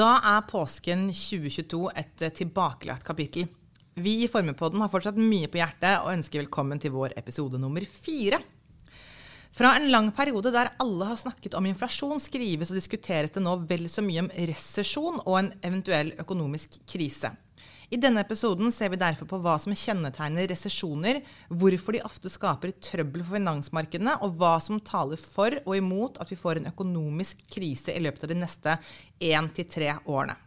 Da 0.00 0.14
er 0.24 0.46
påsken 0.48 1.10
2022 1.12 1.80
et 1.98 2.22
eh, 2.24 2.32
tilbakelagt 2.32 3.04
kapittel. 3.04 3.50
Vi 4.00 4.22
i 4.24 4.28
Formuepodden 4.32 4.80
har 4.80 4.88
fortsatt 4.88 5.18
mye 5.20 5.50
på 5.50 5.58
hjertet 5.60 5.98
og 5.98 6.14
ønsker 6.14 6.40
velkommen 6.40 6.80
til 6.80 6.94
vår 6.94 7.12
episode 7.20 7.60
nummer 7.60 7.84
fire. 7.84 8.38
Fra 9.52 9.74
en 9.76 9.90
lang 9.92 10.08
periode 10.16 10.54
der 10.54 10.70
alle 10.80 11.10
har 11.10 11.18
snakket 11.20 11.58
om 11.58 11.68
inflasjon, 11.68 12.22
skrives 12.22 12.70
og 12.72 12.78
diskuteres 12.78 13.34
det 13.34 13.42
nå 13.44 13.58
vel 13.68 13.90
så 13.92 14.00
mye 14.06 14.24
om 14.24 14.32
resesjon 14.48 15.20
og 15.26 15.36
en 15.42 15.52
eventuell 15.68 16.14
økonomisk 16.22 16.80
krise. 16.88 17.34
I 17.90 17.98
denne 17.98 18.22
episoden 18.22 18.70
ser 18.70 18.92
vi 18.92 18.98
derfor 19.00 19.26
på 19.26 19.38
hva 19.42 19.56
som 19.58 19.74
kjennetegner 19.74 20.46
resesjoner, 20.52 21.24
hvorfor 21.50 21.96
de 21.96 22.02
ofte 22.06 22.30
skaper 22.30 22.70
trøbbel 22.78 23.24
for 23.24 23.34
finansmarkedene, 23.34 24.14
og 24.22 24.36
hva 24.38 24.52
som 24.62 24.78
taler 24.86 25.18
for 25.18 25.56
og 25.64 25.74
imot 25.74 26.20
at 26.22 26.30
vi 26.30 26.38
får 26.38 26.60
en 26.60 26.70
økonomisk 26.70 27.42
krise 27.50 27.90
i 27.90 28.04
løpet 28.04 28.28
av 28.28 28.30
de 28.30 28.36
neste 28.38 28.76
én 29.32 29.50
til 29.56 29.66
tre 29.74 29.96
årene. 30.04 30.38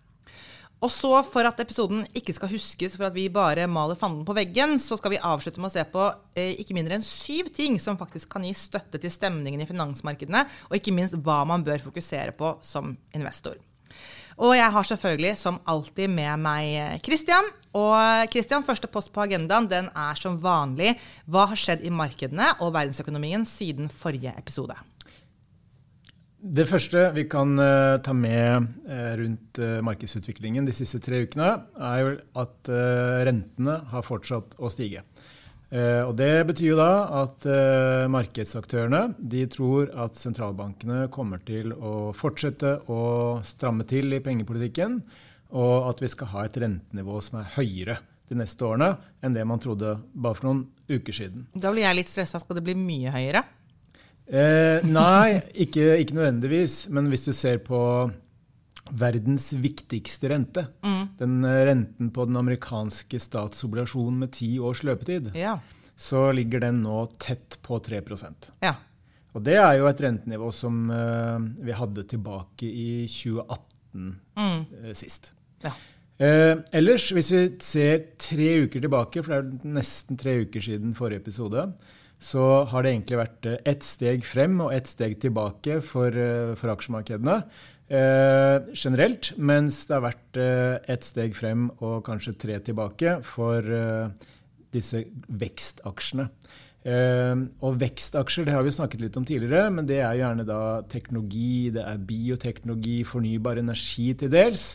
Og 0.84 0.92
så, 0.92 1.12
for 1.28 1.48
at 1.48 1.60
episoden 1.64 2.06
ikke 2.16 2.36
skal 2.36 2.52
huskes 2.52 2.96
for 2.96 3.08
at 3.10 3.16
vi 3.16 3.30
bare 3.32 3.68
maler 3.72 4.00
fanden 4.00 4.24
på 4.28 4.36
veggen, 4.36 4.78
så 4.84 4.96
skal 5.00 5.16
vi 5.16 5.20
avslutte 5.20 5.60
med 5.64 5.72
å 5.72 5.76
se 5.76 5.84
på 5.92 6.08
eh, 6.40 6.56
ikke 6.64 6.76
mindre 6.80 6.96
enn 6.96 7.06
syv 7.08 7.52
ting 7.56 7.76
som 7.80 8.00
faktisk 8.00 8.32
kan 8.32 8.48
gi 8.48 8.56
støtte 8.56 9.04
til 9.04 9.12
stemningen 9.12 9.64
i 9.64 9.68
finansmarkedene, 9.68 10.48
og 10.72 10.80
ikke 10.80 10.96
minst 10.96 11.20
hva 11.20 11.42
man 11.48 11.64
bør 11.68 11.84
fokusere 11.92 12.36
på 12.40 12.56
som 12.64 12.96
investor. 13.16 13.60
Og 14.38 14.56
jeg 14.58 14.70
har 14.76 14.88
selvfølgelig 14.90 15.34
som 15.40 15.60
alltid 15.70 16.10
med 16.14 16.42
meg 16.42 17.02
Christian. 17.06 17.50
Og 17.78 18.30
Christian, 18.34 18.66
første 18.66 18.90
post 18.92 19.12
på 19.14 19.24
agendaen 19.26 19.70
den 19.70 19.90
er 19.90 20.20
som 20.20 20.40
vanlig 20.42 20.96
hva 21.26 21.48
har 21.52 21.60
skjedd 21.60 21.86
i 21.86 21.94
markedene 21.94 22.54
og 22.60 22.74
verdensøkonomien 22.76 23.46
siden 23.50 23.92
forrige 23.94 24.34
episode? 24.38 24.78
Det 26.44 26.66
første 26.68 27.06
vi 27.16 27.24
kan 27.32 27.56
uh, 27.56 28.02
ta 28.04 28.12
med 28.12 28.68
rundt 29.22 29.62
markedsutviklingen 29.86 30.66
de 30.68 30.76
siste 30.76 31.00
tre 31.00 31.22
ukene, 31.24 31.54
er 31.80 32.02
jo 32.02 32.18
at 32.42 32.74
rentene 33.30 33.78
har 33.94 34.04
fortsatt 34.04 34.58
å 34.60 34.72
stige. 34.74 35.06
Eh, 35.74 36.04
og 36.06 36.14
Det 36.20 36.46
betyr 36.52 36.68
jo 36.68 36.78
da 36.78 36.92
at 37.24 37.46
eh, 37.50 38.06
markedsaktørene 38.14 39.16
de 39.18 39.46
tror 39.50 39.90
at 40.06 40.20
sentralbankene 40.20 41.08
kommer 41.14 41.42
til 41.48 41.74
å 41.74 42.12
fortsette 42.14 42.76
å 42.94 43.40
stramme 43.48 43.88
til 43.90 44.14
i 44.14 44.22
pengepolitikken, 44.22 45.00
og 45.54 45.90
at 45.90 46.04
vi 46.04 46.12
skal 46.14 46.30
ha 46.34 46.46
et 46.46 46.60
rentenivå 46.62 47.18
som 47.26 47.42
er 47.42 47.50
høyere 47.58 47.98
de 48.30 48.38
neste 48.38 48.66
årene 48.66 48.94
enn 49.26 49.34
det 49.34 49.44
man 49.50 49.62
trodde 49.62 49.98
bare 50.14 50.38
for 50.38 50.50
noen 50.50 50.64
uker 50.90 51.16
siden. 51.16 51.48
Da 51.54 51.74
blir 51.74 51.88
jeg 51.88 52.00
litt 52.04 52.12
stressa. 52.12 52.42
Skal 52.42 52.60
det 52.60 52.66
bli 52.66 52.78
mye 52.78 53.14
høyere? 53.14 53.44
Eh, 54.30 54.86
nei, 54.88 55.42
ikke, 55.66 55.98
ikke 56.00 56.18
nødvendigvis. 56.18 56.84
Men 56.94 57.10
hvis 57.12 57.26
du 57.28 57.34
ser 57.36 57.60
på 57.66 57.80
verdens 58.92 59.54
viktigste 59.54 60.30
rente. 60.30 60.66
Mm. 60.84 61.08
Den 61.18 61.46
eh, 61.46 61.66
renten 61.70 62.12
på 62.14 62.26
den 62.26 62.38
amerikanske 62.38 63.20
statsobligasjonen 63.20 64.20
med 64.26 64.34
ti 64.36 64.56
års 64.60 64.84
løpetid. 64.84 65.32
Ja. 65.38 65.60
Så 65.96 66.32
ligger 66.32 66.66
den 66.66 66.82
nå 66.84 67.06
tett 67.22 67.60
på 67.62 67.80
3 67.80 68.02
ja. 68.64 68.76
Og 69.34 69.42
det 69.46 69.58
er 69.58 69.80
jo 69.80 69.88
et 69.90 70.02
rentenivå 70.02 70.52
som 70.54 70.90
uh, 70.94 71.40
vi 71.62 71.74
hadde 71.74 72.06
tilbake 72.10 72.68
i 72.68 73.06
2018 73.10 74.14
mm. 74.38 74.60
uh, 74.84 74.92
sist. 74.98 75.32
Ja. 75.64 75.74
Uh, 76.22 76.62
ellers, 76.74 77.08
hvis 77.14 77.32
vi 77.34 77.44
ser 77.62 78.04
tre 78.22 78.50
uker 78.66 78.84
tilbake, 78.84 79.24
for 79.26 79.34
det 79.34 79.40
er 79.42 79.76
nesten 79.80 80.20
tre 80.22 80.36
uker 80.46 80.66
siden 80.66 80.94
forrige 80.98 81.24
episode, 81.26 81.66
så 82.24 82.64
har 82.70 82.84
det 82.84 82.94
egentlig 82.94 83.20
vært 83.20 83.48
ett 83.68 83.86
steg 83.86 84.26
frem 84.26 84.62
og 84.64 84.74
ett 84.74 84.88
steg 84.88 85.18
tilbake 85.22 85.82
for, 85.84 86.14
for 86.56 86.72
aksjemarkedene 86.72 87.42
eh, 87.90 88.58
generelt, 88.76 89.34
mens 89.38 89.84
det 89.88 89.98
har 89.98 90.06
vært 90.06 90.40
eh, 90.40 90.78
ett 90.94 91.08
steg 91.08 91.36
frem 91.38 91.70
og 91.80 92.04
kanskje 92.08 92.36
tre 92.40 92.60
tilbake 92.64 93.20
for 93.28 93.60
eh, 93.64 94.32
disse 94.74 95.04
vekstaksjene. 95.28 96.28
Eh, 96.84 97.36
og 97.64 97.78
vekstaksjer 97.80 98.48
det 98.48 98.56
har 98.56 98.66
vi 98.66 98.76
snakket 98.76 99.06
litt 99.06 99.20
om 99.20 99.28
tidligere, 99.28 99.70
men 99.72 99.88
det 99.88 100.02
er 100.04 100.20
gjerne 100.20 100.48
da 100.48 100.82
teknologi, 100.92 101.72
det 101.76 101.86
er 101.88 102.04
bioteknologi, 102.10 103.00
fornybar 103.08 103.62
energi 103.64 104.12
til 104.20 104.34
dels. 104.34 104.74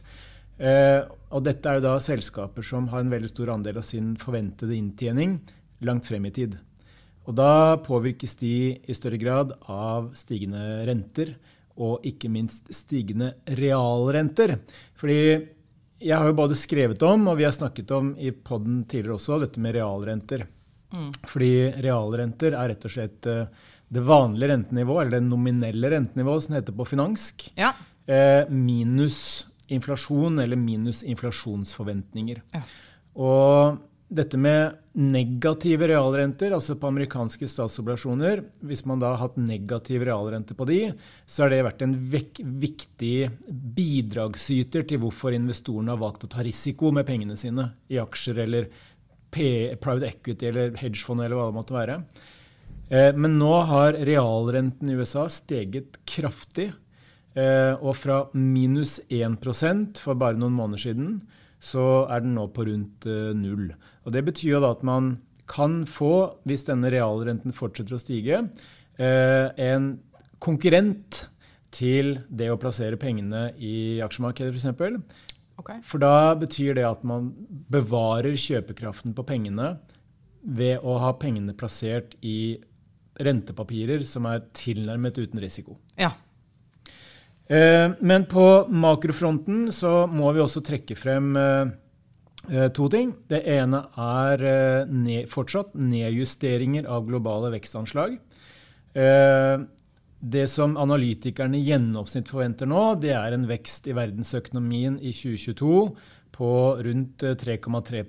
Eh, 0.58 1.02
og 1.30 1.44
dette 1.46 1.68
er 1.68 1.78
jo 1.78 1.84
da 1.84 1.98
selskaper 2.02 2.64
som 2.66 2.88
har 2.90 3.04
en 3.04 3.12
veldig 3.12 3.30
stor 3.30 3.52
andel 3.54 3.78
av 3.78 3.86
sin 3.86 4.16
forventede 4.18 4.74
inntjening 4.74 5.36
langt 5.86 6.08
frem 6.08 6.24
i 6.26 6.34
tid. 6.34 6.56
Og 7.28 7.36
da 7.36 7.76
påvirkes 7.84 8.38
de 8.40 8.56
i 8.80 8.96
større 8.96 9.20
grad 9.20 9.52
av 9.68 10.14
stigende 10.16 10.64
renter 10.88 11.36
og 11.78 12.04
ikke 12.06 12.30
minst 12.32 12.68
stigende 12.74 13.32
realrenter. 13.58 14.56
Fordi 14.98 15.18
jeg 15.98 16.14
har 16.14 16.28
jo 16.28 16.36
både 16.38 16.58
skrevet 16.58 17.02
om, 17.06 17.26
og 17.30 17.38
vi 17.40 17.46
har 17.46 17.54
snakket 17.54 17.90
om 17.94 18.12
i 18.18 18.30
poden 18.30 18.84
tidligere 18.90 19.18
også, 19.18 19.40
dette 19.42 19.62
med 19.62 19.74
realrenter. 19.78 20.46
Mm. 20.94 21.10
Fordi 21.28 21.52
realrenter 21.84 22.54
er 22.54 22.72
rett 22.72 22.86
og 22.86 22.94
slett 22.94 23.28
eh, 23.28 23.50
det 23.88 24.04
vanlige 24.06 24.52
rentenivået, 24.52 25.06
eller 25.06 25.18
det 25.18 25.28
nominelle 25.28 25.92
rentenivået 25.92 26.46
som 26.46 26.56
heter 26.58 26.76
på 26.76 26.86
finansk, 26.88 27.48
ja. 27.58 27.72
eh, 28.06 28.48
minus 28.52 29.46
inflasjon 29.68 30.38
eller 30.40 30.56
minus 30.56 31.02
inflasjonsforventninger. 31.04 32.40
Ja. 32.54 32.62
Og 33.18 33.78
dette 34.08 34.38
med 34.40 34.78
negative 34.96 35.88
realrenter, 35.90 36.54
altså 36.56 36.78
på 36.80 36.88
amerikanske 36.88 37.44
statsobligasjoner 37.44 38.40
Hvis 38.64 38.86
man 38.88 39.02
da 39.02 39.10
har 39.12 39.20
hatt 39.20 39.36
negativ 39.36 40.06
realrente 40.08 40.56
på 40.56 40.64
de, 40.68 40.78
så 41.28 41.44
har 41.44 41.52
det 41.52 41.60
vært 41.66 41.84
en 41.84 41.94
viktig 42.08 43.12
bidragsyter 43.48 44.88
til 44.88 45.02
hvorfor 45.02 45.36
investorene 45.36 45.92
har 45.92 46.00
valgt 46.00 46.24
å 46.24 46.32
ta 46.32 46.44
risiko 46.46 46.92
med 46.94 47.06
pengene 47.08 47.36
sine 47.36 47.70
i 47.92 48.00
aksjer 48.00 48.42
eller 48.46 48.72
private 49.28 50.08
equity 50.08 50.48
eller 50.48 50.76
hedgefond 50.80 51.20
eller 51.20 51.36
hva 51.36 51.50
det 51.50 51.58
måtte 51.58 51.76
være. 51.76 52.00
Eh, 52.88 53.12
men 53.12 53.36
nå 53.36 53.52
har 53.68 53.98
realrenten 54.08 54.88
i 54.88 54.96
USA 54.96 55.26
steget 55.28 56.00
kraftig. 56.08 56.70
Eh, 57.36 57.74
og 57.76 57.92
fra 58.00 58.22
minus 58.32 58.98
1% 59.12 60.00
for 60.00 60.18
bare 60.18 60.40
noen 60.40 60.56
måneder 60.56 60.88
siden 60.88 61.18
så 61.58 62.06
er 62.06 62.22
den 62.24 62.36
nå 62.38 62.46
på 62.54 62.66
rundt 62.68 63.08
uh, 63.10 63.32
null. 63.36 63.72
Og 64.06 64.14
Det 64.14 64.24
betyr 64.30 64.56
jo 64.56 64.62
da 64.64 64.72
at 64.76 64.84
man 64.86 65.16
kan 65.48 65.82
få, 65.88 66.40
hvis 66.46 66.66
denne 66.68 66.90
realrenten 66.92 67.56
fortsetter 67.56 67.96
å 67.96 68.02
stige, 68.02 68.42
uh, 69.00 69.46
en 69.56 69.90
konkurrent 70.42 71.24
til 71.74 72.18
det 72.28 72.50
å 72.52 72.58
plassere 72.60 72.98
pengene 73.00 73.50
i 73.58 73.98
aksjemarkedet 74.04 74.54
f.eks. 74.54 75.26
Okay. 75.58 75.80
For 75.82 76.00
da 76.00 76.36
betyr 76.38 76.76
det 76.78 76.86
at 76.86 77.02
man 77.06 77.32
bevarer 77.72 78.38
kjøpekraften 78.38 79.14
på 79.16 79.26
pengene 79.26 79.74
ved 80.42 80.84
å 80.86 81.00
ha 81.02 81.12
pengene 81.18 81.56
plassert 81.58 82.14
i 82.22 82.56
rentepapirer 83.18 84.04
som 84.06 84.28
er 84.30 84.44
tilnærmet 84.54 85.18
uten 85.18 85.42
risiko. 85.42 85.76
Ja. 85.98 86.12
Eh, 87.48 87.90
men 88.00 88.26
på 88.28 88.66
makrofronten 88.68 89.70
så 89.72 90.02
må 90.06 90.32
vi 90.36 90.42
også 90.44 90.60
trekke 90.64 90.96
frem 91.00 91.32
eh, 91.40 91.70
eh, 92.50 92.68
to 92.76 92.90
ting. 92.92 93.14
Det 93.28 93.40
ene 93.48 93.86
er 93.96 94.44
fortsatt 95.32 95.72
nedjusteringer 95.72 96.88
av 96.92 97.08
globale 97.08 97.52
vekstanslag. 97.56 98.18
Det 100.18 100.46
som 100.50 100.72
analytikerne 100.80 101.60
i 101.60 101.66
gjennomsnitt 101.68 102.30
forventer 102.32 102.66
nå, 102.66 102.96
det 102.98 103.12
er 103.14 103.36
en 103.36 103.44
vekst 103.46 103.86
i 103.86 103.94
verdensøkonomien 103.94 104.96
i 104.98 105.12
2022 105.14 105.76
på 106.34 106.50
rundt 106.82 107.22
3,3 107.22 108.02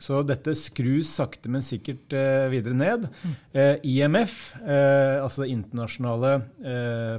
så 0.00 0.22
dette 0.24 0.54
skrus 0.56 1.12
sakte, 1.18 1.50
men 1.52 1.64
sikkert 1.64 2.14
eh, 2.16 2.48
videre 2.52 2.76
ned. 2.76 3.06
Mm. 3.20 3.34
Eh, 3.52 3.74
IMF, 3.92 4.38
eh, 4.64 5.20
altså 5.20 5.44
Det 5.44 5.52
internasjonale 5.52 6.32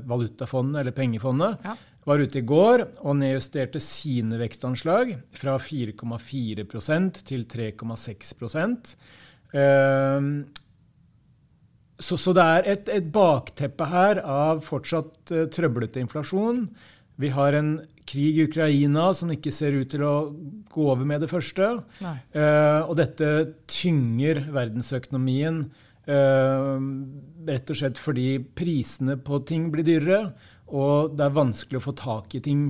valutafondet, 0.07 0.81
eller 0.81 0.95
pengefondet, 0.95 1.61
ja. 1.65 1.75
var 2.05 2.23
ute 2.23 2.41
i 2.41 2.45
går 2.47 2.85
og 3.03 3.19
nedjusterte 3.19 3.81
sine 3.83 4.39
vekstanslag 4.41 5.13
fra 5.37 5.57
4,4% 5.61 7.21
til 7.27 7.45
3,6 7.45 8.33
eh, 9.53 10.31
så, 12.01 12.17
så, 12.17 12.33
det 12.33 12.47
er 12.47 12.71
et, 12.73 12.89
et, 12.89 13.11
bakteppe 13.13 13.85
her 13.91 14.23
av 14.25 14.63
fortsatt 14.65 15.35
trøblete 15.53 16.01
inflasjon. 16.01 16.65
Vi 17.21 17.29
har 17.29 17.53
en 17.53 17.75
krig 18.07 18.37
i 18.37 18.45
Ukraina 18.47 19.09
som 19.17 19.31
ikke 19.33 19.53
ser 19.53 19.77
ut 19.77 19.91
til 19.91 20.03
å 20.05 20.15
gå 20.71 20.87
over 20.87 21.07
med 21.07 21.23
det 21.23 21.29
første. 21.31 21.69
Uh, 22.01 22.81
og 22.87 22.95
dette 22.99 23.29
tynger 23.71 24.43
verdensøkonomien 24.53 25.63
uh, 26.09 26.77
rett 27.47 27.73
og 27.73 27.81
slett 27.81 28.01
fordi 28.01 28.35
prisene 28.57 29.17
på 29.21 29.41
ting 29.47 29.69
blir 29.73 29.87
dyrere, 29.87 30.33
og 30.71 31.17
det 31.17 31.27
er 31.27 31.39
vanskelig 31.39 31.81
å 31.81 31.85
få 31.89 31.95
tak 31.99 32.37
i 32.37 32.43
ting 32.43 32.67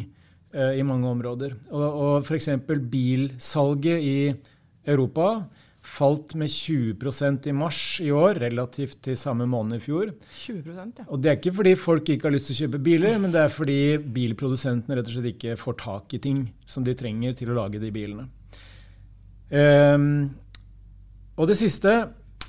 uh, 0.55 0.71
i 0.73 0.85
mange 0.87 1.09
områder. 1.11 1.57
Og, 1.71 1.87
og 1.87 2.15
f.eks. 2.25 2.51
bilsalget 2.91 4.07
i 4.07 4.17
Europa 4.89 5.33
falt 5.91 6.35
med 6.39 6.51
20% 6.51 7.47
i 7.51 7.53
mars 7.55 7.79
i 8.03 8.11
år, 8.15 8.39
relativt 8.45 9.01
til 9.05 9.17
samme 9.19 9.47
måned 9.49 9.79
i 9.79 9.83
fjor. 9.83 10.11
20% 10.31 11.01
ja. 11.01 11.07
Og 11.09 11.19
det 11.21 11.31
er 11.31 11.39
ikke 11.39 11.55
fordi 11.57 11.73
folk 11.79 12.11
ikke 12.13 12.29
har 12.29 12.35
lyst 12.35 12.47
til 12.49 12.55
å 12.55 12.59
kjøpe 12.61 12.83
biler, 12.85 13.17
men 13.21 13.33
det 13.33 13.41
er 13.43 13.51
fordi 13.51 13.81
bilprodusentene 14.15 14.97
rett 14.97 15.09
og 15.09 15.17
slett 15.17 15.33
ikke 15.33 15.57
får 15.59 15.77
tak 15.81 16.15
i 16.15 16.21
ting 16.23 16.45
som 16.69 16.85
de 16.87 16.95
trenger 16.97 17.35
til 17.37 17.51
å 17.51 17.57
lage 17.59 17.81
de 17.81 17.91
bilene. 17.93 18.29
Um, 19.51 20.31
og 21.35 21.51
det 21.51 21.59
siste, 21.59 21.97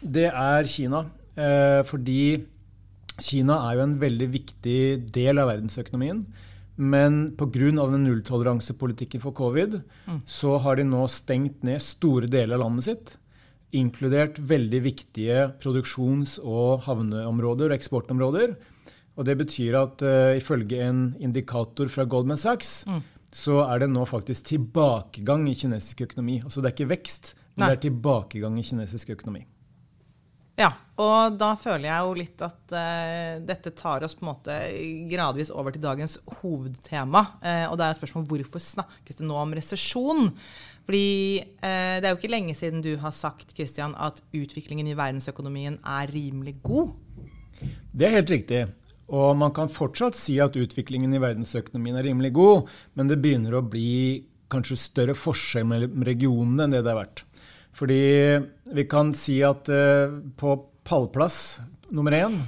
det 0.02 0.28
er 0.30 0.70
Kina. 0.70 1.02
Uh, 1.34 1.82
fordi 1.88 2.44
Kina 3.22 3.58
er 3.66 3.78
jo 3.78 3.86
en 3.88 3.98
veldig 4.00 4.28
viktig 4.36 4.80
del 5.14 5.42
av 5.42 5.50
verdensøkonomien. 5.50 6.22
Men 6.82 7.18
pga. 7.36 7.68
den 7.90 8.06
nulltoleransepolitikken 8.06 9.20
for 9.20 9.34
covid, 9.36 9.80
mm. 10.06 10.22
så 10.24 10.56
har 10.62 10.78
de 10.78 10.86
nå 10.86 11.02
stengt 11.10 11.66
ned 11.66 11.82
store 11.82 12.30
deler 12.30 12.56
av 12.56 12.64
landet 12.64 12.86
sitt. 12.86 13.12
Inkludert 13.72 14.36
veldig 14.36 14.82
viktige 14.84 15.46
produksjons- 15.62 16.36
og 16.42 16.84
havneområder 16.84 17.72
og 17.72 17.78
eksportområder. 17.78 18.56
Og 19.16 19.28
det 19.28 19.36
betyr 19.40 19.76
at 19.80 20.04
uh, 20.04 20.34
ifølge 20.36 20.80
en 20.86 21.06
indikator 21.20 21.88
fra 21.92 22.04
Goldman 22.08 22.40
Sachs, 22.40 22.82
mm. 22.88 23.00
så 23.32 23.62
er 23.66 23.84
det 23.84 23.92
nå 23.92 24.04
faktisk 24.08 24.50
tilbakegang 24.54 25.48
i 25.50 25.56
kinesisk 25.56 26.04
økonomi. 26.08 26.40
Altså 26.44 26.60
det 26.60 26.70
er 26.70 26.76
ikke 26.76 26.92
vekst, 26.94 27.34
men 27.54 27.64
Nei. 27.64 27.72
det 27.72 27.78
er 27.78 27.82
tilbakegang 27.88 28.60
i 28.60 28.66
kinesisk 28.68 29.12
økonomi. 29.16 29.44
Ja, 30.60 30.68
og 31.00 31.38
da 31.40 31.54
føler 31.56 31.88
jeg 31.88 32.04
jo 32.04 32.16
litt 32.16 32.42
at 32.44 32.74
uh, 32.76 33.40
dette 33.40 33.72
tar 33.76 34.04
oss 34.04 34.14
på 34.18 34.26
en 34.26 34.30
måte 34.34 34.56
gradvis 35.08 35.52
over 35.52 35.72
til 35.72 35.84
dagens 35.84 36.18
hovedtema. 36.42 37.24
Uh, 37.40 37.66
og 37.70 37.78
det 37.80 37.88
er 37.88 37.96
spørsmålet 37.96 38.28
hvorfor 38.34 38.64
snakkes 38.64 39.20
det 39.20 39.28
nå 39.28 39.38
om 39.40 39.54
resesjon? 39.56 40.28
Fordi 40.86 41.38
eh, 41.38 41.96
det 42.02 42.08
er 42.08 42.12
jo 42.12 42.18
ikke 42.18 42.32
lenge 42.32 42.54
siden 42.58 42.82
du 42.84 42.94
har 43.02 43.14
sagt 43.14 43.54
Christian, 43.54 43.94
at 43.94 44.22
utviklingen 44.34 44.88
i 44.90 44.96
verdensøkonomien 44.98 45.78
er 45.78 46.10
rimelig 46.10 46.56
god. 46.66 46.94
Det 47.92 48.08
er 48.08 48.16
helt 48.18 48.32
riktig. 48.32 48.62
Og 49.12 49.36
man 49.36 49.52
kan 49.54 49.70
fortsatt 49.70 50.16
si 50.16 50.38
at 50.42 50.56
utviklingen 50.58 51.12
i 51.14 51.20
verdensøkonomien 51.22 51.98
er 52.00 52.08
rimelig 52.08 52.32
god, 52.38 52.70
men 52.96 53.10
det 53.10 53.20
begynner 53.22 53.58
å 53.58 53.66
bli 53.66 54.24
kanskje 54.52 54.78
større 54.80 55.16
forskjell 55.16 55.68
mellom 55.68 56.04
regionene 56.06 56.66
enn 56.66 56.74
det 56.74 56.82
det 56.84 56.92
har 56.92 57.02
vært. 57.02 57.24
Fordi 57.76 58.02
vi 58.76 58.84
kan 58.90 59.12
si 59.16 59.38
at 59.46 59.68
eh, 59.72 60.12
på 60.36 60.56
pallplass 60.84 61.60
nummer 61.92 62.14
én 62.16 62.38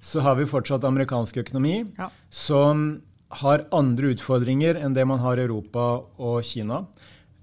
så 0.00 0.22
har 0.26 0.38
vi 0.38 0.46
fortsatt 0.48 0.86
amerikansk 0.86 1.40
økonomi, 1.42 1.80
ja. 1.98 2.10
som 2.30 3.00
har 3.42 3.66
andre 3.74 4.14
utfordringer 4.14 4.78
enn 4.80 4.94
det 4.96 5.04
man 5.06 5.20
har 5.22 5.38
i 5.38 5.44
Europa 5.44 5.88
og 6.16 6.40
Kina. 6.46 6.84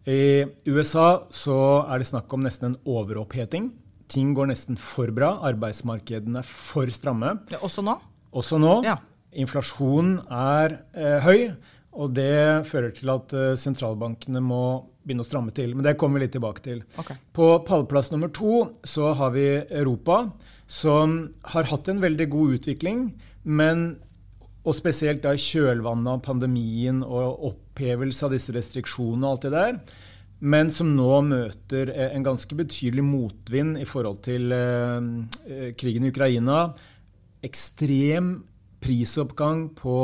I 0.06 0.46
USA 0.70 1.26
så 1.34 1.58
er 1.90 2.02
det 2.02 2.08
snakk 2.12 2.34
om 2.36 2.44
nesten 2.46 2.72
en 2.72 2.80
overoppheting. 2.86 3.72
Ting 4.12 4.36
går 4.38 4.52
nesten 4.52 4.78
for 4.78 5.10
bra. 5.14 5.32
Arbeidsmarkedene 5.50 6.44
er 6.44 6.50
for 6.50 6.90
stramme. 6.94 7.40
Ja, 7.50 7.62
også 7.66 7.82
nå? 7.86 7.98
Også 8.36 8.60
nå. 8.62 8.78
Ja. 8.86 9.00
Inflasjonen 9.36 10.20
er 10.30 10.78
eh, 10.94 11.26
høy, 11.26 11.40
og 11.96 12.14
det 12.16 12.68
fører 12.70 12.94
til 12.96 13.12
at 13.16 13.34
eh, 13.34 13.56
sentralbankene 13.60 14.44
må 14.46 14.62
begynne 15.06 15.26
å 15.26 15.28
stramme 15.28 15.54
til. 15.58 15.74
Men 15.74 15.88
det 15.88 15.98
kommer 15.98 16.20
vi 16.20 16.28
litt 16.28 16.36
tilbake 16.38 16.64
til. 16.66 16.86
Okay. 17.02 17.18
På 17.34 17.56
pallplass 17.66 18.14
nummer 18.14 18.30
to 18.34 18.62
så 18.86 19.12
har 19.18 19.34
vi 19.34 19.48
Europa, 19.66 20.28
som 20.70 21.18
har 21.50 21.70
hatt 21.74 21.90
en 21.90 22.02
veldig 22.04 22.30
god 22.30 22.60
utvikling, 22.60 23.08
men 23.44 23.88
og 24.66 24.74
spesielt 24.74 25.22
da 25.22 25.36
i 25.36 25.42
kjølvannet 25.42 26.10
av 26.10 26.24
pandemien 26.26 27.04
og 27.06 27.44
opphevelse 27.76 28.26
av 28.26 28.32
disse 28.36 28.54
restriksjonene 28.56 29.28
og 29.28 29.36
alt 29.36 29.46
det 29.46 29.54
der. 29.56 29.80
Men 30.40 30.70
som 30.72 30.92
nå 30.96 31.22
møter 31.28 31.92
en 31.96 32.24
ganske 32.24 32.56
betydelig 32.56 33.04
motvind 33.04 33.80
i 33.80 33.88
forhold 33.88 34.22
til 34.24 34.52
eh, 34.52 35.00
eh 35.48 35.70
krigen 35.76 36.06
i 36.06 36.12
Ukraina. 36.12 36.74
Ekstrem 37.44 38.44
prisoppgang 38.84 39.70
på 39.76 40.00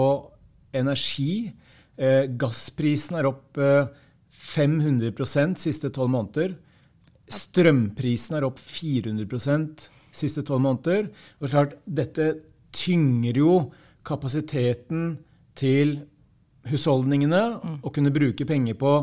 energi. 0.74 1.52
Eh, 1.98 2.28
gassprisen 2.28 3.20
er 3.20 3.28
opp 3.28 3.58
eh, 3.58 3.88
500% 4.32 5.60
siste 5.60 5.92
tolv 5.92 6.12
måneder. 6.16 6.56
Strømprisen 7.32 8.38
er 8.38 8.48
opp 8.48 8.60
400% 8.60 9.90
siste 10.12 10.44
tolv 10.44 10.64
måneder. 10.64 11.12
Og 11.40 11.52
klart, 11.52 11.76
dette 11.86 12.40
tynger 12.72 13.38
jo 13.38 13.54
kapasiteten 14.08 15.20
til 15.60 16.00
husholdningene 16.70 17.42
mm. 17.58 17.80
å 17.86 17.94
kunne 17.94 18.14
bruke 18.14 18.46
penger 18.48 18.78
på 18.80 18.94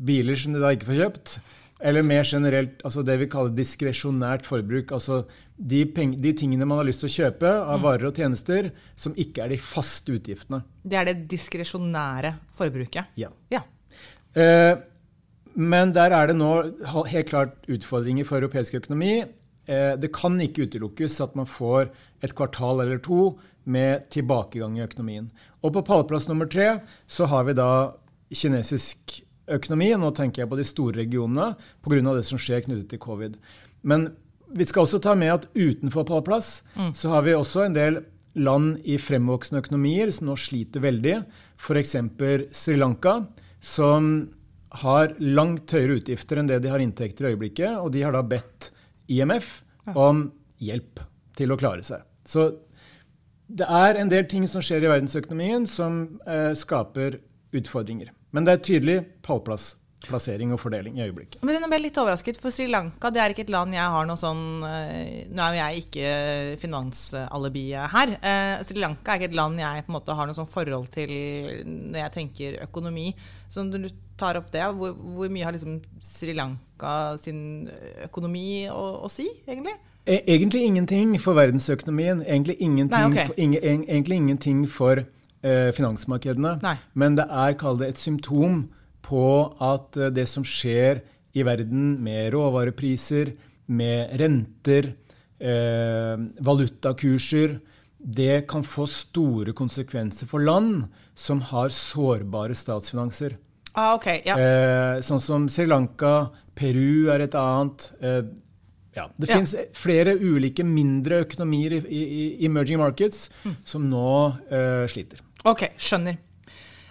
biler 0.00 0.38
som 0.38 0.54
de 0.54 0.62
da 0.62 0.74
ikke 0.74 0.90
får 0.90 1.00
kjøpt. 1.00 1.34
Eller 1.80 2.04
mer 2.04 2.26
generelt 2.28 2.82
altså 2.84 3.02
det 3.06 3.16
vi 3.22 3.28
kaller 3.32 3.54
diskresjonært 3.56 4.44
forbruk. 4.48 4.92
Altså 4.96 5.22
de, 5.56 5.84
de, 5.88 6.34
tingene 6.36 6.68
man 6.68 6.82
har 6.82 6.88
lyst 6.88 7.00
til 7.04 7.08
å 7.08 7.14
kjøpe 7.14 7.50
av 7.56 7.80
mm. 7.80 7.86
varer 7.86 8.10
og 8.10 8.20
tjenester 8.20 8.70
som 9.00 9.16
ikke 9.16 9.46
er 9.46 9.54
de 9.54 9.60
faste 9.64 10.12
utgiftene. 10.18 10.60
Det 10.84 11.00
er 11.00 11.08
det 11.08 11.16
diskresjonære 11.32 12.34
forbruket? 12.56 13.16
Ja. 13.20 13.32
ja. 13.52 13.64
Eh, 14.36 14.74
men 15.56 15.94
der 15.96 16.14
er 16.14 16.30
det 16.30 16.36
nå 16.38 16.52
helt 17.10 17.30
klart 17.32 17.56
utfordringer 17.70 18.28
for 18.28 18.42
europeisk 18.42 18.76
økonomi. 18.82 19.22
Eh, 19.70 19.94
det 20.00 20.12
kan 20.16 20.36
ikke 20.40 20.68
utelukkes 20.68 21.16
at 21.24 21.36
man 21.38 21.48
får 21.48 21.88
et 22.24 22.36
kvartal 22.36 22.84
eller 22.84 23.00
to 23.02 23.32
med 23.70 24.08
tilbakegang 24.12 24.78
i 24.78 24.84
økonomien. 24.84 25.30
Og 25.62 25.74
på 25.74 25.84
pallplass 25.86 26.28
nummer 26.28 26.48
tre 26.50 26.80
så 27.10 27.28
har 27.30 27.46
vi 27.48 27.56
da 27.58 27.70
kinesisk 28.30 29.20
økonomi. 29.50 29.92
Nå 29.98 30.12
tenker 30.16 30.44
jeg 30.44 30.50
på 30.50 30.58
de 30.58 30.66
store 30.66 31.02
regionene 31.02 31.54
pga. 31.84 32.14
det 32.14 32.26
som 32.26 32.38
skjer 32.40 32.64
knyttet 32.66 32.90
til 32.90 33.02
covid. 33.02 33.36
Men 33.82 34.10
vi 34.50 34.66
skal 34.66 34.82
også 34.82 35.00
ta 35.02 35.14
med 35.14 35.32
at 35.32 35.46
utenfor 35.54 36.04
pallplass 36.04 36.62
mm. 36.74 36.94
så 36.94 37.14
har 37.14 37.22
vi 37.22 37.34
også 37.34 37.66
en 37.66 37.76
del 37.76 38.00
land 38.34 38.78
i 38.86 38.98
fremvoksende 38.98 39.62
økonomier 39.62 40.10
som 40.14 40.30
nå 40.30 40.36
sliter 40.38 40.82
veldig. 40.82 41.16
F.eks. 41.58 41.96
Sri 42.54 42.76
Lanka 42.78 43.20
som 43.60 44.30
har 44.82 45.16
langt 45.18 45.72
høyere 45.74 45.98
utgifter 45.98 46.38
enn 46.38 46.50
det 46.50 46.60
de 46.62 46.70
har 46.70 46.82
inntekter 46.82 47.26
i 47.26 47.34
øyeblikket. 47.34 47.78
Og 47.78 47.90
de 47.94 48.04
har 48.06 48.14
da 48.14 48.22
bedt 48.22 48.70
IMF 49.10 49.60
om 49.94 50.28
hjelp 50.62 51.02
til 51.38 51.50
å 51.50 51.58
klare 51.58 51.82
seg. 51.86 52.04
Så 52.26 52.50
det 53.50 53.66
er 53.66 53.98
en 53.98 54.10
del 54.10 54.26
ting 54.30 54.46
som 54.48 54.62
skjer 54.62 54.84
i 54.84 54.90
verdensøkonomien 54.90 55.66
som 55.68 56.20
eh, 56.28 56.52
skaper 56.56 57.18
utfordringer. 57.56 58.12
Men 58.30 58.46
det 58.46 58.52
er 58.52 58.64
tydelig 58.66 58.98
pallplass 59.26 59.72
plassering 60.06 60.52
og 60.54 60.60
fordeling 60.62 60.98
i 60.98 61.04
øyeblikket. 61.04 61.42
Men 61.44 61.58
nå 61.60 61.68
ble 61.68 61.78
jeg 61.78 61.86
litt 61.88 62.00
overrasket, 62.00 62.38
for 62.40 62.54
Sri 62.54 62.66
Lanka 62.70 63.10
det 63.12 63.20
er 63.22 63.34
ikke 63.34 63.44
et 63.44 63.52
land 63.52 63.76
jeg 63.76 63.94
har 63.94 64.08
noe 64.08 64.20
sånn 64.20 64.44
eh, 64.66 65.26
Nå 65.28 65.44
er 65.44 65.56
jo 65.56 65.60
jeg 65.60 65.84
ikke 65.84 66.12
finansalibiet 66.62 67.92
her. 67.94 68.14
Eh, 68.18 68.54
Sri 68.66 68.80
Lanka 68.80 69.12
er 69.12 69.20
ikke 69.20 69.30
et 69.32 69.36
land 69.40 69.60
jeg 69.60 69.84
på 69.84 69.92
en 69.92 69.98
måte 69.98 70.16
har 70.16 70.30
noe 70.30 70.38
sånn 70.38 70.48
forhold 70.50 70.88
til 70.94 71.12
når 71.66 72.00
jeg 72.04 72.14
tenker 72.16 72.58
økonomi. 72.64 73.10
Så 73.50 73.66
når 73.66 73.86
du 73.86 73.90
tar 74.20 74.40
opp 74.40 74.50
det, 74.54 74.64
hvor, 74.76 74.96
hvor 74.96 75.32
mye 75.32 75.46
har 75.46 75.56
liksom 75.56 75.78
Sri 76.04 76.34
Lanka 76.36 76.96
sin 77.20 77.68
økonomi 78.06 78.66
å, 78.72 78.82
å 79.04 79.12
si, 79.12 79.28
egentlig? 79.46 79.76
E, 80.06 80.22
egentlig 80.24 80.64
ingenting 80.64 81.14
for 81.20 81.36
verdensøkonomien. 81.36 82.24
Egentlig 82.24 82.56
ingenting, 82.58 82.96
Nei, 82.96 83.06
okay. 83.12 83.30
for, 83.30 83.40
ingen, 83.40 83.84
egentlig 83.84 84.16
ingenting 84.16 84.66
for 84.68 85.04
eh, 85.04 85.70
finansmarkedene. 85.76 86.56
Nei. 86.64 86.76
Men 86.94 87.20
det 87.20 87.28
er, 87.28 87.56
kall 87.60 87.80
det, 87.80 87.94
et 87.94 88.00
symptom 88.00 88.64
på 89.04 89.24
at 89.62 89.96
eh, 89.96 90.12
det 90.14 90.26
som 90.30 90.46
skjer 90.46 91.02
i 91.36 91.44
verden 91.46 91.94
med 92.02 92.32
råvarepriser, 92.34 93.34
med 93.70 94.16
renter, 94.18 94.92
eh, 95.38 96.16
valutakurser, 96.42 97.60
det 98.00 98.46
kan 98.48 98.64
få 98.64 98.86
store 98.88 99.52
konsekvenser 99.52 100.26
for 100.26 100.42
land 100.42 100.86
som 101.14 101.42
har 101.50 101.68
sårbare 101.74 102.56
statsfinanser. 102.56 103.36
Ah, 103.72 103.94
okay, 103.94 104.22
ja. 104.26 104.34
eh, 104.40 105.00
sånn 105.04 105.20
som 105.22 105.48
Sri 105.52 105.68
Lanka, 105.68 106.30
Peru 106.58 107.10
er 107.12 107.26
et 107.26 107.36
annet. 107.38 107.90
Eh, 108.00 108.22
ja, 108.96 109.06
det 109.14 109.28
ja. 109.28 109.36
finnes 109.36 109.54
flere 109.78 110.16
ulike 110.18 110.64
mindre 110.66 111.22
økonomier 111.26 111.76
i, 111.78 111.82
i, 111.86 112.00
i 112.40 112.48
emerging 112.48 112.80
markets 112.80 113.28
mm. 113.44 113.60
som 113.62 113.86
nå 113.92 114.10
eh, 114.50 114.88
sliter. 114.90 115.22
Ok, 115.46 115.68
skjønner. 115.78 116.18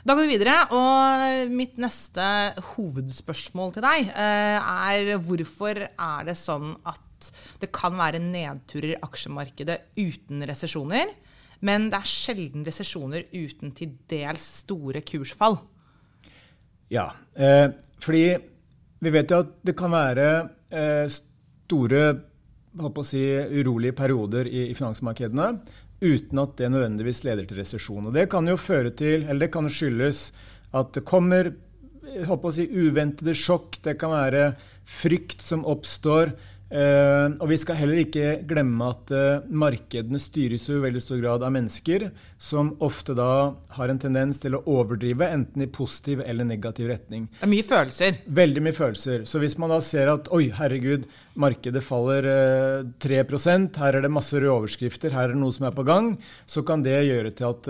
Da 0.07 0.15
går 0.15 0.25
vi 0.25 0.37
videre, 0.37 0.55
og 0.71 1.51
mitt 1.51 1.75
neste 1.81 2.23
hovedspørsmål 2.71 3.73
til 3.75 3.83
deg 3.83 4.11
eh, 4.13 4.55
er 4.55 5.17
hvorfor 5.19 5.81
er 5.89 6.27
det 6.27 6.37
sånn 6.39 6.71
at 6.87 7.31
det 7.59 7.67
kan 7.75 7.97
være 7.99 8.21
nedturer 8.23 8.93
i 8.93 9.01
aksjemarkedet 9.03 9.75
uten 9.99 10.45
resesjoner, 10.47 11.11
men 11.67 11.89
det 11.91 11.99
er 11.99 12.07
sjelden 12.07 12.63
resesjoner 12.63 13.27
uten 13.33 13.73
til 13.75 13.97
dels 14.07 14.45
store 14.61 15.03
kursfall? 15.03 15.59
Ja, 16.89 17.09
eh, 17.35 17.67
fordi 17.99 18.23
vi 19.03 19.13
vet 19.13 19.35
jo 19.35 19.43
at 19.43 19.51
det 19.67 19.75
kan 19.77 19.91
være 19.91 20.29
eh, 20.71 21.11
store 21.11 22.05
si, 23.03 23.25
urolige 23.59 23.99
perioder 23.99 24.47
i, 24.47 24.69
i 24.71 24.77
finansmarkedene 24.77 25.51
uten 26.01 26.41
at 26.43 26.55
det 26.59 26.69
nødvendigvis 26.71 27.23
leder 27.27 27.47
til 27.47 27.59
resesjon. 27.59 28.07
Og 28.09 28.15
det 28.15 28.29
kan 28.31 28.47
jo 28.47 28.59
føre 28.59 28.93
til, 28.95 29.25
eller 29.25 29.47
det 29.47 29.53
kan 29.53 29.69
skyldes 29.69 30.29
at 30.75 30.93
det 30.95 31.05
kommer 31.07 31.51
jeg 32.09 32.25
å 32.29 32.53
si, 32.53 32.65
uventede 32.65 33.35
sjokk, 33.37 33.81
det 33.85 33.97
kan 34.01 34.13
være 34.15 34.53
frykt 34.89 35.43
som 35.45 35.65
oppstår. 35.67 36.33
Uh, 36.69 37.33
og 37.41 37.47
vi 37.49 37.57
skal 37.57 37.79
heller 37.79 37.97
ikke 38.03 38.43
glemme 38.45 38.91
at 38.91 39.09
uh, 39.09 39.45
markedene 39.49 40.19
styres 40.21 40.67
jo 40.69 40.75
i 40.77 40.83
veldig 40.83 41.01
stor 41.01 41.17
grad 41.17 41.41
av 41.41 41.53
mennesker, 41.55 42.05
som 42.37 42.75
ofte 42.85 43.15
da 43.17 43.55
har 43.73 43.89
en 43.89 44.01
tendens 44.01 44.37
til 44.43 44.53
å 44.53 44.61
overdrive, 44.69 45.31
enten 45.33 45.65
i 45.65 45.69
positiv 45.73 46.21
eller 46.21 46.45
negativ 46.45 46.91
retning. 46.91 47.25
Det 47.39 47.47
er 47.47 47.53
mye 47.55 47.65
følelser. 47.65 48.21
Veldig 48.41 48.65
mye 48.67 48.77
følelser. 48.77 49.25
Så 49.25 49.41
hvis 49.41 49.57
man 49.57 49.73
da 49.73 49.81
ser 49.81 50.13
at 50.13 50.29
oi, 50.35 50.51
herregud, 50.59 51.09
markedet 51.39 51.83
faller 51.85 52.27
uh, 52.27 52.89
3 53.01 53.21
her 53.79 53.95
er 53.95 54.01
det 54.03 54.11
masse 54.11 54.35
røde 54.37 54.51
overskrifter, 54.53 55.13
her 55.15 55.29
er 55.29 55.33
det 55.33 55.41
noe 55.41 55.55
som 55.55 55.67
er 55.69 55.75
på 55.75 55.85
gang, 55.87 56.11
så 56.45 56.63
kan 56.67 56.83
det 56.85 56.97
gjøre 57.07 57.31
til 57.35 57.47
at 57.49 57.69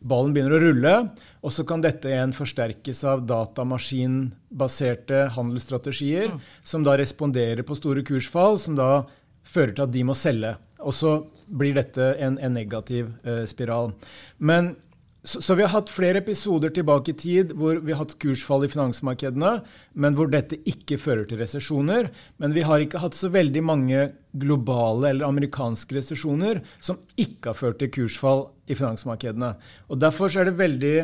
ballen 0.00 0.32
begynner 0.34 0.56
å 0.56 0.62
rulle. 0.64 0.94
Og 1.40 1.52
så 1.54 1.64
kan 1.68 1.80
dette 1.84 2.08
igjen 2.10 2.34
forsterkes 2.36 3.00
av 3.08 3.24
datamaskinbaserte 3.28 5.22
handelsstrategier, 5.36 6.34
mm. 6.34 6.40
som 6.64 6.84
da 6.84 6.96
responderer 7.00 7.64
på 7.66 7.78
store 7.78 8.04
kursfall, 8.06 8.58
som 8.60 8.76
da 8.76 9.04
fører 9.46 9.72
til 9.76 9.86
at 9.86 9.94
de 9.94 10.04
må 10.04 10.16
selge. 10.18 10.54
Og 10.80 10.96
så 10.96 11.16
blir 11.50 11.74
dette 11.76 12.14
en, 12.22 12.38
en 12.38 12.54
negativ 12.56 13.10
uh, 13.24 13.44
spiral. 13.48 13.92
Men 14.38 14.74
så, 15.22 15.42
så, 15.44 15.54
vi 15.54 15.64
har 15.66 15.72
hatt 15.74 15.90
flere 15.92 16.22
episoder 16.22 16.72
tilbake 16.72 17.12
i 17.12 17.18
tid 17.18 17.50
hvor 17.58 17.76
vi 17.84 17.92
har 17.92 18.00
hatt 18.00 18.16
kursfall 18.22 18.64
i 18.64 18.70
finansmarkedene, 18.72 19.52
men 19.92 20.16
hvor 20.16 20.30
dette 20.32 20.56
ikke 20.68 20.96
fører 21.00 21.26
til 21.28 21.42
resesjoner. 21.42 22.08
Men 22.40 22.54
vi 22.56 22.64
har 22.64 22.80
ikke 22.80 23.02
hatt 23.02 23.18
så 23.18 23.28
veldig 23.32 23.62
mange 23.68 24.06
globale 24.32 25.10
eller 25.10 25.28
amerikanske 25.28 25.98
resesjoner 25.98 26.62
som 26.80 27.02
ikke 27.20 27.52
har 27.52 27.58
ført 27.58 27.80
til 27.82 27.92
kursfall 27.98 28.46
i 28.70 28.78
finansmarkedene. 28.78 29.52
Og 29.92 30.00
Derfor 30.00 30.32
er 30.32 30.48
det 30.48 30.56
veldig 30.60 30.96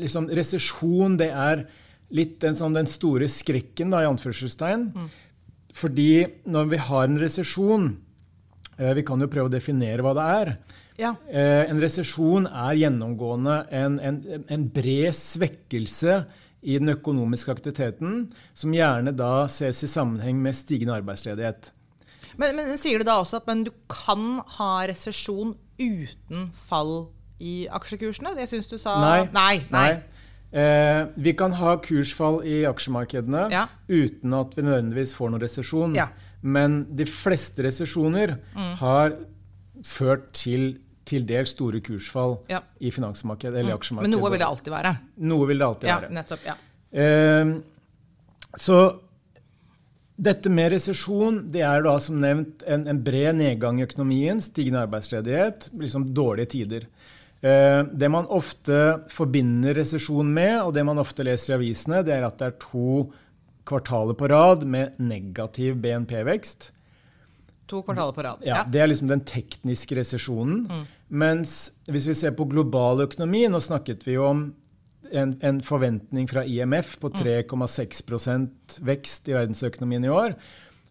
liksom, 0.00 0.30
Resesjon 0.40 1.20
det 1.20 1.28
er 1.28 1.66
litt 2.16 2.38
den, 2.42 2.56
sånn, 2.56 2.74
den 2.74 2.88
store 2.90 3.28
skrekken, 3.30 3.92
da, 3.92 4.00
i 4.02 4.08
anførselstegn. 4.08 4.90
Mm. 4.96 5.10
Fordi 5.76 6.12
når 6.50 6.72
vi 6.72 6.80
har 6.88 7.04
en 7.06 7.20
resesjon 7.20 7.84
eh, 8.80 8.90
Vi 8.96 9.04
kan 9.06 9.20
jo 9.22 9.28
prøve 9.30 9.46
å 9.46 9.52
definere 9.52 10.02
hva 10.02 10.16
det 10.16 10.24
er. 10.40 10.56
Ja. 11.00 11.14
Eh, 11.32 11.64
en 11.70 11.80
resesjon 11.80 12.46
er 12.46 12.76
gjennomgående 12.82 13.56
en, 13.72 13.98
en, 14.04 14.20
en, 14.44 14.66
bred 14.74 15.16
svekkelse 15.16 16.20
i 16.60 16.76
den 16.76 16.92
økonomiske 16.92 17.54
aktiviteten, 17.54 18.26
som 18.52 18.74
gjerne 18.76 19.14
da 19.16 19.46
ses 19.48 19.80
i 19.86 19.88
sammenheng 19.88 20.42
med 20.44 20.58
stigende 20.58 20.98
arbeidsledighet. 21.00 21.70
Men, 22.36 22.52
men 22.56 22.76
sier 22.80 23.00
du 23.00 23.08
da 23.08 23.16
også 23.22 23.40
at 23.40 23.48
du 23.64 23.72
kan 23.90 24.42
ha 24.58 24.72
resesjon 24.88 25.56
uten 25.80 26.50
fall 26.56 27.08
i 27.40 27.64
aksjekursene? 27.72 28.34
Det 28.36 28.46
syns 28.50 28.68
du 28.68 28.76
sa 28.80 28.98
Nei. 29.00 29.24
nei, 29.32 29.54
nei. 29.72 29.90
Eh, 30.50 31.04
vi 31.14 31.32
kan 31.38 31.54
ha 31.54 31.76
kursfall 31.78 32.40
i 32.42 32.64
aksjemarkedene 32.66 33.44
ja. 33.52 33.68
uten 33.86 34.34
at 34.34 34.56
vi 34.56 34.64
nødvendigvis 34.66 35.14
får 35.16 35.32
noen 35.32 35.44
resesjon. 35.44 35.96
Ja. 35.96 36.10
Men 36.42 36.82
de 36.96 37.06
fleste 37.08 37.64
resesjoner 37.66 38.36
mm. 38.56 38.72
har 38.80 39.14
ført 39.86 40.30
til 40.36 40.72
til 41.10 41.26
dels 41.28 41.52
store 41.56 41.82
kursfall 41.84 42.38
ja. 42.50 42.62
i 42.78 42.92
finansmarkedet 42.94 43.58
eller 43.58 43.74
mm. 43.74 43.78
aksjemarkedet. 43.80 44.10
Men 44.10 44.18
noe 44.18 44.32
vil 44.32 44.42
det 44.42 44.48
alltid 44.48 44.74
være? 44.76 44.96
Noe 45.30 45.50
vil 45.50 45.62
det 45.62 45.68
alltid 45.68 45.90
ja, 45.90 46.00
være. 46.00 46.10
Nettopp, 46.16 46.48
ja. 46.48 46.56
Eh, 46.90 47.54
så 48.60 48.80
dette 50.20 50.50
med 50.52 50.74
resesjon 50.74 51.44
det 51.52 51.62
er 51.64 51.84
da 51.86 51.94
som 52.02 52.18
nevnt 52.20 52.64
en, 52.68 52.84
en, 52.90 53.00
bred 53.04 53.38
nedgang 53.38 53.80
i 53.80 53.86
økonomien, 53.86 54.42
stigende 54.44 54.82
arbeidsledighet, 54.84 55.70
liksom 55.80 56.10
dårlige 56.16 56.52
tider. 56.56 56.86
Eh, 57.40 57.80
det 57.88 58.10
man 58.12 58.28
ofte 58.28 59.06
forbinder 59.12 59.78
resesjon 59.80 60.28
med, 60.34 60.58
og 60.60 60.74
det 60.76 60.84
man 60.84 61.00
ofte 61.00 61.24
leser 61.24 61.54
i 61.54 61.58
avisene, 61.60 62.02
det 62.04 62.18
er 62.18 62.28
at 62.28 62.36
det 62.40 62.50
er 62.50 62.58
to 62.60 63.06
kvartaler 63.70 64.18
på 64.18 64.28
rad 64.28 64.66
med 64.68 64.98
negativ 65.00 65.78
BNP-vekst. 65.80 66.70
To 67.70 67.82
kvartaler 67.86 68.14
på 68.16 68.24
rad. 68.26 68.46
Ja, 68.46 68.64
Det 68.66 68.80
er 68.82 68.90
liksom 68.90 69.10
den 69.10 69.22
tekniske 69.26 69.98
resesjonen. 69.98 70.64
Mm. 70.66 70.86
Mens 71.22 71.58
hvis 71.90 72.08
vi 72.10 72.16
ser 72.18 72.34
på 72.34 72.48
global 72.50 73.04
økonomi, 73.06 73.44
nå 73.50 73.60
snakket 73.62 74.06
vi 74.08 74.16
jo 74.18 74.26
om 74.28 74.48
en, 75.10 75.36
en 75.42 75.60
forventning 75.62 76.26
fra 76.30 76.44
IMF 76.46 76.96
på 77.02 77.10
3,6 77.14 78.02
mm. 78.10 78.48
vekst 78.86 79.30
i 79.30 79.36
verdensøkonomien 79.36 80.06
i 80.06 80.12
år. 80.14 80.36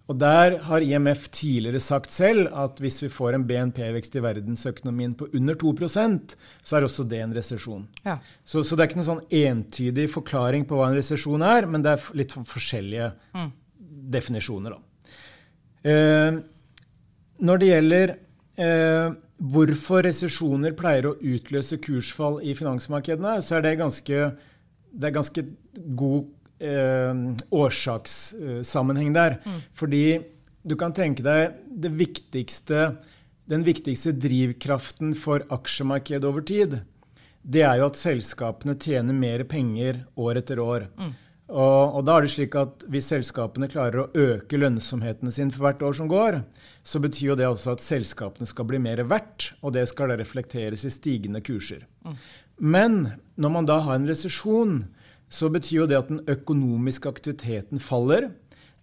Og 0.09 0.17
Der 0.17 0.55
har 0.65 0.81
IMF 0.81 1.27
tidligere 1.29 1.79
sagt 1.79 2.09
selv 2.11 2.47
at 2.57 2.79
hvis 2.81 2.97
vi 3.03 3.11
får 3.13 3.35
en 3.37 3.45
BNP-vekst 3.45 4.15
i 4.17 4.23
verdensøkonomien 4.25 5.13
på 5.13 5.27
under 5.37 5.53
2% 5.53 6.33
så 6.63 6.77
er 6.77 6.87
også 6.87 7.05
det 7.05 7.19
en 7.21 7.35
resesjon. 7.35 7.85
Ja. 8.05 8.17
Så, 8.43 8.63
så, 8.63 8.75
det 8.75 8.83
er 8.83 8.89
ikke 8.89 9.01
noen 9.03 9.11
sånn 9.11 9.27
entydig 9.29 10.07
forklaring 10.09 10.65
på 10.65 10.79
hva 10.79 10.89
en 10.89 10.97
resesjon 10.97 11.45
er, 11.45 11.69
men 11.69 11.85
det 11.85 11.93
er 11.93 12.07
litt 12.17 12.33
forskjellige 12.33 13.11
mm. 13.37 13.51
definisjoner. 14.17 14.79
Eh, 15.85 16.39
når 17.39 17.61
det 17.61 17.69
gjelder 17.69 18.13
eh, 18.59 19.13
hvorfor 19.39 20.03
resesjoner 20.07 20.75
pleier 20.77 21.09
å 21.09 21.15
utløse 21.17 21.79
kursfall 21.83 22.39
i 22.43 22.55
finansmarkedene, 22.57 23.37
så 23.45 23.57
er 23.57 23.65
det 23.65 23.77
ganske, 23.79 24.25
det 24.91 25.09
er 25.09 25.15
ganske 25.15 25.45
god 25.99 26.27
eh, 26.59 27.23
årsakssammenheng 27.61 29.15
der. 29.15 29.39
Mm. 29.45 29.63
Fordi 29.79 30.03
du 30.67 30.75
kan 30.79 30.93
tenke 30.95 31.23
deg 31.25 31.55
det 31.69 31.93
viktigste, 31.95 32.91
den 33.49 33.63
viktigste 33.65 34.13
drivkraften 34.13 35.15
for 35.17 35.47
aksjemarkedet 35.55 36.27
over 36.27 36.45
tid, 36.45 36.81
det 37.39 37.63
er 37.63 37.79
jo 37.79 37.87
at 37.87 37.97
selskapene 37.97 38.75
tjener 38.75 39.15
mer 39.15 39.45
penger 39.47 40.03
år 40.19 40.41
etter 40.41 40.59
år. 40.59 40.89
Mm. 40.99 41.15
Og, 41.49 41.95
og, 41.97 42.03
da 42.05 42.19
er 42.19 42.25
det 42.25 42.29
slik 42.29 42.53
at 42.59 42.83
Hvis 42.93 43.07
selskapene 43.09 43.65
klarer 43.71 44.03
å 44.03 44.09
øke 44.13 44.59
lønnsomheten 44.59 45.33
sin 45.33 45.49
for 45.49 45.65
hvert 45.65 45.81
år 45.87 45.95
som 45.97 46.09
går, 46.11 46.43
så 46.89 46.97
betyr 47.01 47.31
jo 47.31 47.37
det 47.37 47.45
også 47.45 47.75
at 47.75 47.83
selskapene 47.85 48.49
skal 48.49 48.65
bli 48.69 48.79
mer 48.81 49.03
verdt, 49.05 49.51
og 49.61 49.75
det 49.75 49.85
skal 49.91 50.09
da 50.09 50.17
reflekteres 50.17 50.87
i 50.87 50.93
stigende 50.93 51.41
kurser. 51.45 51.83
Mm. 52.05 52.15
Men 52.59 52.95
når 53.37 53.53
man 53.53 53.69
da 53.69 53.77
har 53.85 53.99
en 53.99 54.07
resesjon, 54.09 54.79
så 55.29 55.51
betyr 55.53 55.83
jo 55.83 55.89
det 55.89 55.99
at 55.99 56.09
den 56.09 56.23
økonomiske 56.25 57.11
aktiviteten 57.11 57.81
faller. 57.83 58.31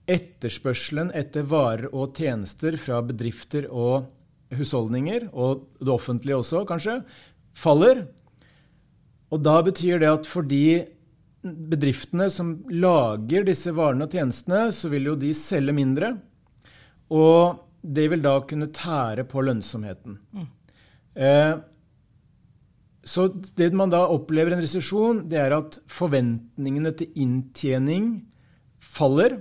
Etterspørselen 0.07 1.11
etter 1.19 1.49
varer 1.51 1.91
og 1.91 2.15
tjenester 2.15 2.79
fra 2.79 3.01
bedrifter 3.03 3.67
og 3.67 4.07
husholdninger, 4.55 5.33
og 5.35 5.67
det 5.81 5.91
offentlige 5.91 6.39
også 6.39 6.63
kanskje, 6.69 7.01
faller. 7.59 8.07
Og 9.35 9.43
da 9.43 9.59
betyr 9.67 9.99
det 9.99 10.13
at 10.13 10.31
for 10.31 10.47
de 10.47 10.87
bedriftene 11.43 12.31
som 12.31 12.55
lager 12.71 13.43
disse 13.47 13.75
varene 13.75 14.07
og 14.07 14.15
tjenestene, 14.15 14.69
så 14.71 14.95
vil 14.95 15.11
jo 15.11 15.19
de 15.19 15.35
selge 15.35 15.75
mindre. 15.75 16.15
Og 17.11 17.66
det 17.87 18.11
vil 18.11 18.23
da 18.25 18.39
kunne 18.49 18.73
tære 18.75 19.27
på 19.31 19.45
lønnsomheten. 19.47 20.19
Mm. 20.35 20.47
Eh, 21.17 21.55
så 23.07 23.29
det 23.59 23.71
man 23.79 23.93
da 23.93 24.03
opplever 24.11 24.51
i 24.51 24.57
en 24.57 24.65
resesjon, 24.65 25.27
det 25.31 25.39
er 25.39 25.55
at 25.55 25.79
forventningene 25.87 26.91
til 26.99 27.21
inntjening 27.23 28.09
faller. 28.83 29.39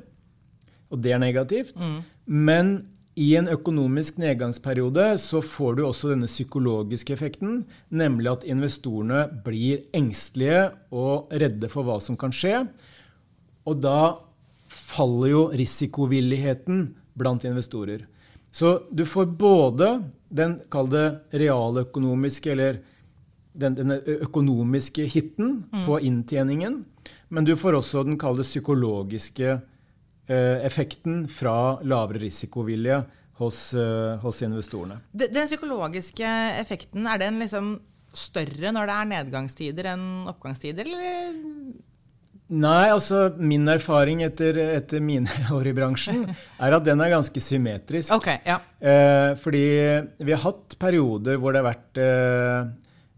Og 0.94 1.02
det 1.02 1.16
er 1.16 1.24
negativt. 1.24 1.74
Mm. 1.80 1.98
Men 2.26 2.76
i 3.16 3.32
en 3.40 3.48
økonomisk 3.50 4.20
nedgangsperiode 4.20 5.14
så 5.24 5.40
får 5.42 5.78
du 5.78 5.86
også 5.86 6.12
denne 6.12 6.28
psykologiske 6.30 7.16
effekten, 7.16 7.62
nemlig 7.90 8.32
at 8.32 8.48
investorene 8.52 9.24
blir 9.46 9.86
engstelige 9.96 10.68
og 10.92 11.32
redde 11.32 11.70
for 11.72 11.88
hva 11.88 11.98
som 12.04 12.20
kan 12.20 12.36
skje. 12.36 12.66
Og 13.66 13.80
da 13.82 14.20
faller 14.68 15.32
jo 15.32 15.46
risikovilligheten 15.56 16.90
blant 17.16 17.48
investorer. 17.48 18.04
Så 18.56 18.70
du 18.92 19.04
får 19.06 19.26
både 19.36 19.88
den, 20.32 20.62
kall 20.72 20.88
det 20.88 21.06
realøkonomiske 21.36 22.54
eller 22.54 22.78
den, 23.52 23.76
den 23.76 23.92
økonomiske 23.92 25.04
hiten 25.12 25.58
mm. 25.68 25.82
på 25.84 25.98
inntjeningen. 26.00 26.78
Men 27.28 27.48
du 27.48 27.52
får 27.60 27.76
også 27.82 28.06
den 28.08 28.16
kalde 28.20 28.46
psykologiske 28.48 29.50
eh, 29.52 30.64
effekten 30.64 31.26
fra 31.28 31.82
lavere 31.84 32.22
risikovilje 32.24 33.02
hos, 33.42 33.60
eh, 33.76 34.16
hos 34.24 34.40
investorene. 34.48 35.02
Den, 35.12 35.34
den, 35.36 35.52
psykologiske 35.52 36.32
effekten, 36.62 37.12
er 37.12 37.20
den 37.26 37.44
liksom 37.44 37.74
større 38.16 38.72
når 38.72 38.88
det 38.88 38.96
er 38.96 39.12
nedgangstider 39.12 39.92
enn 39.92 40.08
oppgangstider, 40.32 40.88
eller? 40.88 41.36
Nei, 42.46 42.92
altså 42.94 43.32
min 43.42 43.66
erfaring 43.72 44.22
etter, 44.22 44.58
etter, 44.78 45.02
mine 45.02 45.32
år 45.58 45.72
i 45.72 45.74
bransjen 45.74 46.26
er 46.30 46.78
at 46.78 46.86
den 46.86 47.02
er 47.02 47.14
ganske 47.16 47.42
symmetrisk. 47.42 48.14
Okay, 48.20 48.42
ja. 48.46 48.60
eh, 48.80 49.34
fordi 49.42 49.68
vi 50.22 50.36
har 50.36 50.44
hatt 50.46 50.78
perioder 50.82 51.42
hvor 51.42 51.56
det 51.56 51.64
har 51.64 51.72
vært 51.72 52.04
eh, 52.06 52.74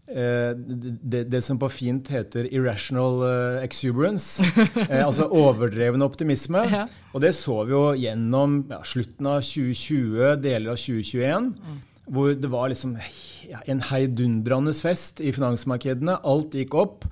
Eh, 0.08 0.54
det, 0.56 1.26
det, 1.28 1.42
som 1.44 1.58
på 1.60 1.68
fint 1.68 2.08
heter 2.08 2.46
'irrational 2.48 3.20
eh, 3.28 3.64
exuberance', 3.66 4.40
eh, 4.88 5.04
altså 5.04 5.28
overdreven 5.28 6.02
optimisme. 6.02 6.64
Ja. 6.64 6.86
Og 7.12 7.20
det 7.20 7.34
så 7.36 7.60
vi 7.68 7.76
jo 7.76 7.92
gjennom 7.92 8.62
ja, 8.70 8.80
slutten 8.84 9.28
av 9.28 9.42
2020, 9.44 10.38
deler 10.40 10.72
av 10.72 10.80
2021, 10.80 11.52
mm. 11.52 11.80
hvor 12.08 12.32
det 12.32 12.48
var 12.48 12.72
liksom 12.72 12.96
ja, 13.50 13.60
en 13.68 13.84
heidundrende 13.84 14.72
fest 14.72 15.20
i 15.20 15.32
finansmarkedene. 15.36 16.22
Alt 16.24 16.56
gikk 16.56 16.78
opp. 16.80 17.04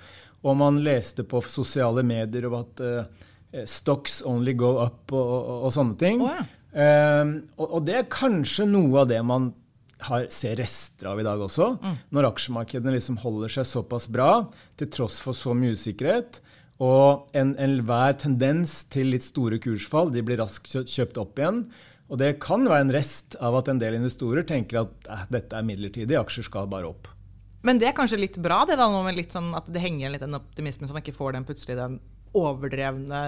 Og 0.47 0.59
man 0.61 0.81
leste 0.85 1.25
på 1.27 1.43
sosiale 1.51 2.05
medier 2.07 2.47
om 2.49 2.59
at 2.61 2.83
uh, 2.85 3.65
stocks 3.67 4.21
only 4.27 4.55
go 4.59 4.77
up 4.85 5.13
og, 5.15 5.31
og, 5.37 5.55
og 5.67 5.75
sånne 5.75 5.99
ting. 6.01 6.23
Oh, 6.23 6.33
ja. 6.33 6.45
um, 7.23 7.39
og, 7.57 7.67
og, 7.69 7.79
det 7.89 8.01
er 8.01 8.11
kanskje 8.13 8.69
noe 8.71 9.03
av 9.03 9.11
det 9.11 9.23
man 9.27 9.51
har, 10.07 10.29
ser 10.33 10.59
rester 10.61 11.09
av 11.11 11.21
i 11.21 11.27
dag 11.27 11.41
også. 11.43 11.73
Mm. 11.81 11.97
Når 12.15 12.31
aksjemarkedene 12.31 12.95
liksom 12.99 13.19
holder 13.23 13.57
seg 13.59 13.69
såpass 13.69 14.07
bra 14.13 14.45
til 14.79 14.93
tross 14.93 15.19
for 15.25 15.37
så 15.37 15.57
mye 15.57 15.75
usikkerhet. 15.77 16.41
Og 16.85 17.33
enhver 17.33 18.13
en 18.13 18.21
tendens 18.21 18.83
til 18.93 19.15
litt 19.15 19.25
store 19.25 19.59
kursfall 19.63 20.13
de 20.13 20.25
blir 20.25 20.43
raskt 20.43 20.69
kjøpt 20.69 21.21
opp 21.23 21.41
igjen. 21.41 21.65
Og 22.07 22.21
det 22.21 22.37
kan 22.45 22.63
være 22.69 22.85
en 22.87 22.95
rest 22.95 23.35
av 23.43 23.57
at 23.59 23.71
en 23.73 23.81
del 23.81 23.97
investorer 23.99 24.47
tenker 24.47 24.85
at 24.85 25.09
eh, 25.11 25.25
dette 25.39 25.57
er 25.59 25.67
midlertidig, 25.67 26.19
aksjer 26.21 26.47
skal 26.47 26.69
bare 26.71 26.93
opp. 26.93 27.09
Men 27.67 27.81
det 27.83 27.91
er 27.91 27.97
kanskje 27.97 28.21
litt 28.21 28.37
bra, 28.43 28.61
det 28.69 28.79
da, 28.79 28.87
med 29.03 29.17
litt 29.17 29.35
sånn 29.35 29.51
at 29.59 29.67
det 29.73 29.83
henger 29.83 30.05
igjen 30.05 30.15
litt 30.15 30.23
den 30.25 30.39
optimismen, 30.39 30.89
så 30.89 30.95
man 30.95 31.03
ikke 31.03 31.17
får 31.17 31.35
den 31.37 31.47
plutselig 31.49 31.79
den 31.79 31.99
overdrevne 32.37 33.21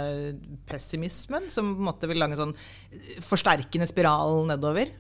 pessimismen 0.68 1.47
som 1.52 1.71
på 1.73 1.80
en 1.80 1.87
måte 1.87 2.09
vil 2.11 2.21
lage 2.21 2.37
en 2.37 2.42
sånn 2.42 3.23
forsterkende 3.25 3.88
spiral 3.88 4.42
nedover? 4.50 4.92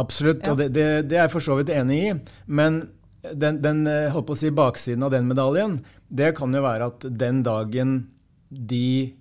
Absolutt, 0.00 0.44
ja. 0.44 0.52
og 0.52 0.60
det, 0.60 0.68
det, 0.76 0.86
det, 1.08 1.18
er 1.18 1.26
jeg 1.26 1.32
for 1.32 1.46
så 1.46 1.56
vidt 1.58 1.72
enig 1.74 1.98
i. 2.02 2.12
Men 2.46 2.82
den, 3.24 3.62
den 3.64 3.86
holdt 4.12 4.28
på 4.28 4.36
å 4.36 4.40
si, 4.42 4.52
baksiden 4.54 5.06
av 5.06 5.14
den 5.14 5.28
medaljen, 5.30 5.78
det 6.12 6.34
kan 6.38 6.54
jo 6.54 6.62
være 6.64 6.90
at 6.92 7.08
den 7.08 7.40
dagen 7.46 7.96
de, 8.48 9.14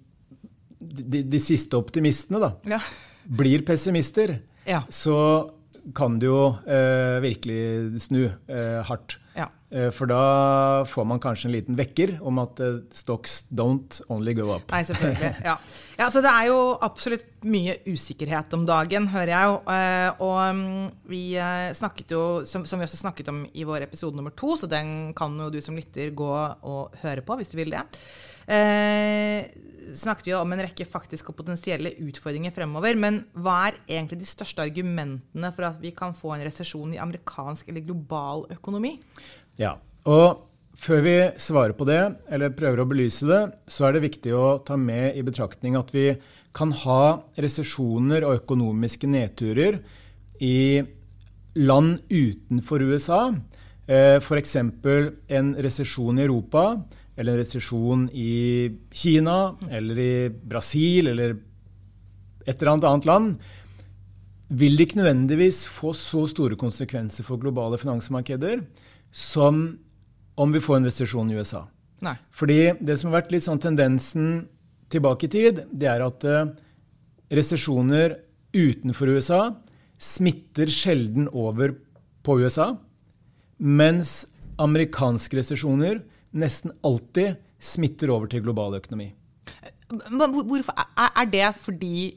de, 0.78 1.24
de 1.24 1.42
siste 1.42 1.80
optimistene 1.80 2.42
da, 2.44 2.54
ja. 2.76 2.82
blir 3.24 3.64
pessimister, 3.66 4.38
ja. 4.68 4.84
så 4.92 5.18
kan 5.96 6.20
det 6.20 6.30
jo 6.30 6.46
eh, 6.68 7.20
virkelig 7.24 8.04
snu 8.06 8.26
eh, 8.28 8.80
hardt. 8.88 9.18
Ja. 9.34 9.48
Eh, 9.74 9.90
for 9.94 10.10
da 10.10 10.86
får 10.90 11.06
man 11.10 11.22
kanskje 11.22 11.50
en 11.50 11.56
liten 11.56 11.78
vekker 11.78 12.16
om 12.22 12.42
at 12.44 12.60
eh, 12.62 12.82
stocks 12.94 13.44
don't 13.50 14.00
only 14.14 14.36
go 14.38 14.52
up. 14.54 14.68
Nei, 14.74 14.84
selvfølgelig. 14.86 15.32
Ja. 15.48 15.56
ja. 15.98 16.10
Så 16.14 16.22
det 16.24 16.34
er 16.34 16.50
jo 16.52 16.60
absolutt 16.86 17.48
mye 17.50 17.80
usikkerhet 17.90 18.54
om 18.58 18.68
dagen, 18.70 19.10
hører 19.14 19.34
jeg 19.34 19.50
jo. 19.50 19.56
Eh, 19.74 20.22
og 20.28 20.60
mm, 20.60 20.92
vi 21.10 21.24
snakket 21.78 22.14
jo, 22.14 22.24
som, 22.50 22.66
vi 22.66 22.86
også 22.86 23.02
snakket 23.02 23.34
om 23.34 23.44
i 23.54 23.66
vår 23.68 23.88
episode 23.88 24.20
nummer 24.20 24.36
to, 24.38 24.54
så 24.60 24.70
den 24.70 25.14
kan 25.18 25.36
jo 25.42 25.50
du 25.54 25.60
som 25.66 25.80
lytter 25.80 26.14
gå 26.14 26.30
og 26.34 27.02
høre 27.04 27.26
på 27.26 27.40
hvis 27.40 27.52
du 27.52 27.58
vil 27.60 27.74
det 27.74 27.84
eh, 28.48 29.50
snakket 29.94 30.28
vi 30.28 30.36
om 30.38 30.54
en 30.54 30.64
rekke 30.66 30.88
faktiske 30.90 31.32
og 31.32 31.38
potensielle 31.38 31.94
utfordringer 32.04 32.54
fremover. 32.56 32.98
Men 33.00 33.22
hva 33.34 33.58
er 33.70 33.82
egentlig 33.88 34.22
de 34.24 34.30
største 34.30 34.64
argumentene 34.64 35.52
for 35.56 35.70
at 35.70 35.82
vi 35.84 35.94
kan 35.96 36.16
få 36.18 36.36
en 36.36 36.46
resesjon 36.46 36.96
i 36.96 37.02
amerikansk 37.04 37.70
eller 37.70 37.86
global 37.86 38.48
økonomi? 38.54 38.96
Ja, 39.60 39.76
og 40.10 40.50
før 40.74 41.04
vi 41.06 41.18
svarer 41.42 41.76
på 41.78 41.86
det, 41.88 42.02
eller 42.34 42.56
prøver 42.58 42.82
å 42.82 42.88
belyse 42.90 43.28
det, 43.30 43.44
så 43.70 43.88
er 43.88 43.96
det 43.96 44.08
viktig 44.08 44.34
å 44.36 44.58
ta 44.66 44.78
med 44.80 45.14
i 45.18 45.26
betraktning 45.26 45.78
at 45.80 45.94
vi 45.94 46.10
kan 46.54 46.74
ha 46.84 47.04
resesjoner 47.42 48.26
og 48.28 48.44
økonomiske 48.44 49.10
nedturer 49.10 49.80
i 50.44 50.82
land 51.58 52.02
utenfor 52.10 52.82
USA. 52.90 53.28
Eh, 53.86 54.18
F.eks. 54.18 54.56
en 54.58 55.56
resesjon 55.62 56.20
i 56.20 56.26
Europa 56.26 56.66
eller 57.16 57.34
en 57.34 57.42
resesjon 57.42 58.06
i 58.14 58.70
Kina 58.92 59.56
eller 59.70 60.00
i 60.00 60.14
Brasil 60.30 61.12
eller 61.12 61.36
et 62.44 62.56
eller 62.58 62.74
annet 62.74 62.88
annet 62.90 63.08
land, 63.08 63.36
vil 64.54 64.76
det 64.78 64.88
ikke 64.88 65.00
nødvendigvis 65.02 65.64
få 65.72 65.94
så 65.98 66.26
store 66.30 66.58
konsekvenser 66.60 67.26
for 67.26 67.42
globale 67.42 67.80
finansmarkeder 67.82 68.66
som 69.14 69.64
om 70.36 70.54
vi 70.54 70.62
får 70.62 70.80
en 70.80 70.90
resesjon 70.90 71.30
i 71.32 71.38
USA. 71.38 71.64
Nei. 72.04 72.16
Fordi 72.34 72.74
det 72.82 72.98
som 73.00 73.12
har 73.12 73.22
vært 73.22 73.32
litt 73.34 73.46
sånn 73.46 73.62
tendensen 73.62 74.48
tilbake 74.92 75.30
i 75.30 75.32
tid, 75.32 75.64
det 75.72 75.90
er 75.90 76.04
at 76.06 76.26
uh, 76.28 76.50
resesjoner 77.34 78.18
utenfor 78.54 79.14
USA 79.14 79.42
smitter 80.02 80.70
sjelden 80.74 81.30
over 81.32 81.78
på 82.26 82.38
USA, 82.42 82.74
mens 83.58 84.24
amerikanske 84.62 85.40
resesjoner 85.40 86.02
nesten 86.34 86.74
alltid 86.86 87.38
smitter 87.64 88.12
over 88.14 88.30
til 88.32 88.44
global 88.44 88.76
økonomi. 88.80 89.12
Hvorfor, 89.94 90.74
er 90.74 91.28
det 91.30 91.48
fordi 91.62 92.14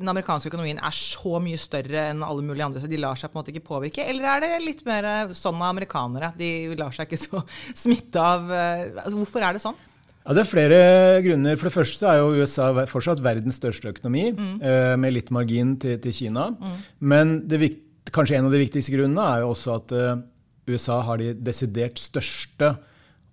den 0.00 0.08
amerikanske 0.08 0.48
økonomien 0.48 0.80
er 0.80 0.94
så 0.96 1.38
mye 1.42 1.58
større 1.60 2.06
enn 2.10 2.24
alle 2.24 2.44
mulige 2.44 2.64
andre, 2.64 2.80
så 2.82 2.88
de 2.90 2.98
lar 3.00 3.18
seg 3.20 3.30
på 3.30 3.36
en 3.36 3.42
måte 3.42 3.52
ikke 3.52 3.68
påvirke? 3.68 4.06
Eller 4.08 4.26
er 4.32 4.42
det 4.44 4.64
litt 4.64 4.82
mer 4.88 5.34
sånn 5.36 5.60
av 5.60 5.74
amerikanere? 5.74 6.32
De 6.38 6.72
lar 6.80 6.94
seg 6.96 7.08
ikke 7.08 7.20
så 7.20 7.42
smitte 7.84 8.24
av 8.24 8.50
eh, 8.50 8.88
altså, 8.94 9.16
Hvorfor 9.18 9.46
er 9.46 9.56
det 9.56 9.64
sånn? 9.64 9.78
Ja, 10.20 10.34
Det 10.36 10.42
er 10.42 10.50
flere 10.50 10.80
grunner. 11.24 11.60
For 11.60 11.68
det 11.68 11.76
første 11.76 12.08
er 12.08 12.20
jo 12.20 12.40
USA 12.40 12.72
fortsatt 12.88 13.22
verdens 13.24 13.60
største 13.60 13.92
økonomi, 13.92 14.30
mm. 14.36 14.56
Eh, 14.60 14.96
med 15.00 15.16
litt 15.16 15.32
margin 15.34 15.76
til, 15.80 15.96
til 16.02 16.16
Kina. 16.16 16.50
Mm. 16.56 16.76
Men 17.12 17.38
det, 17.48 17.72
kanskje 18.12 18.38
en 18.38 18.48
av 18.48 18.56
de 18.56 18.62
viktigste 18.64 18.94
grunnene 18.96 19.26
er 19.34 19.44
jo 19.44 19.52
også 19.54 19.76
at 19.78 19.96
eh, 19.96 20.22
USA 20.70 21.00
har 21.06 21.20
de 21.20 21.34
desidert 21.36 22.00
største 22.00 22.74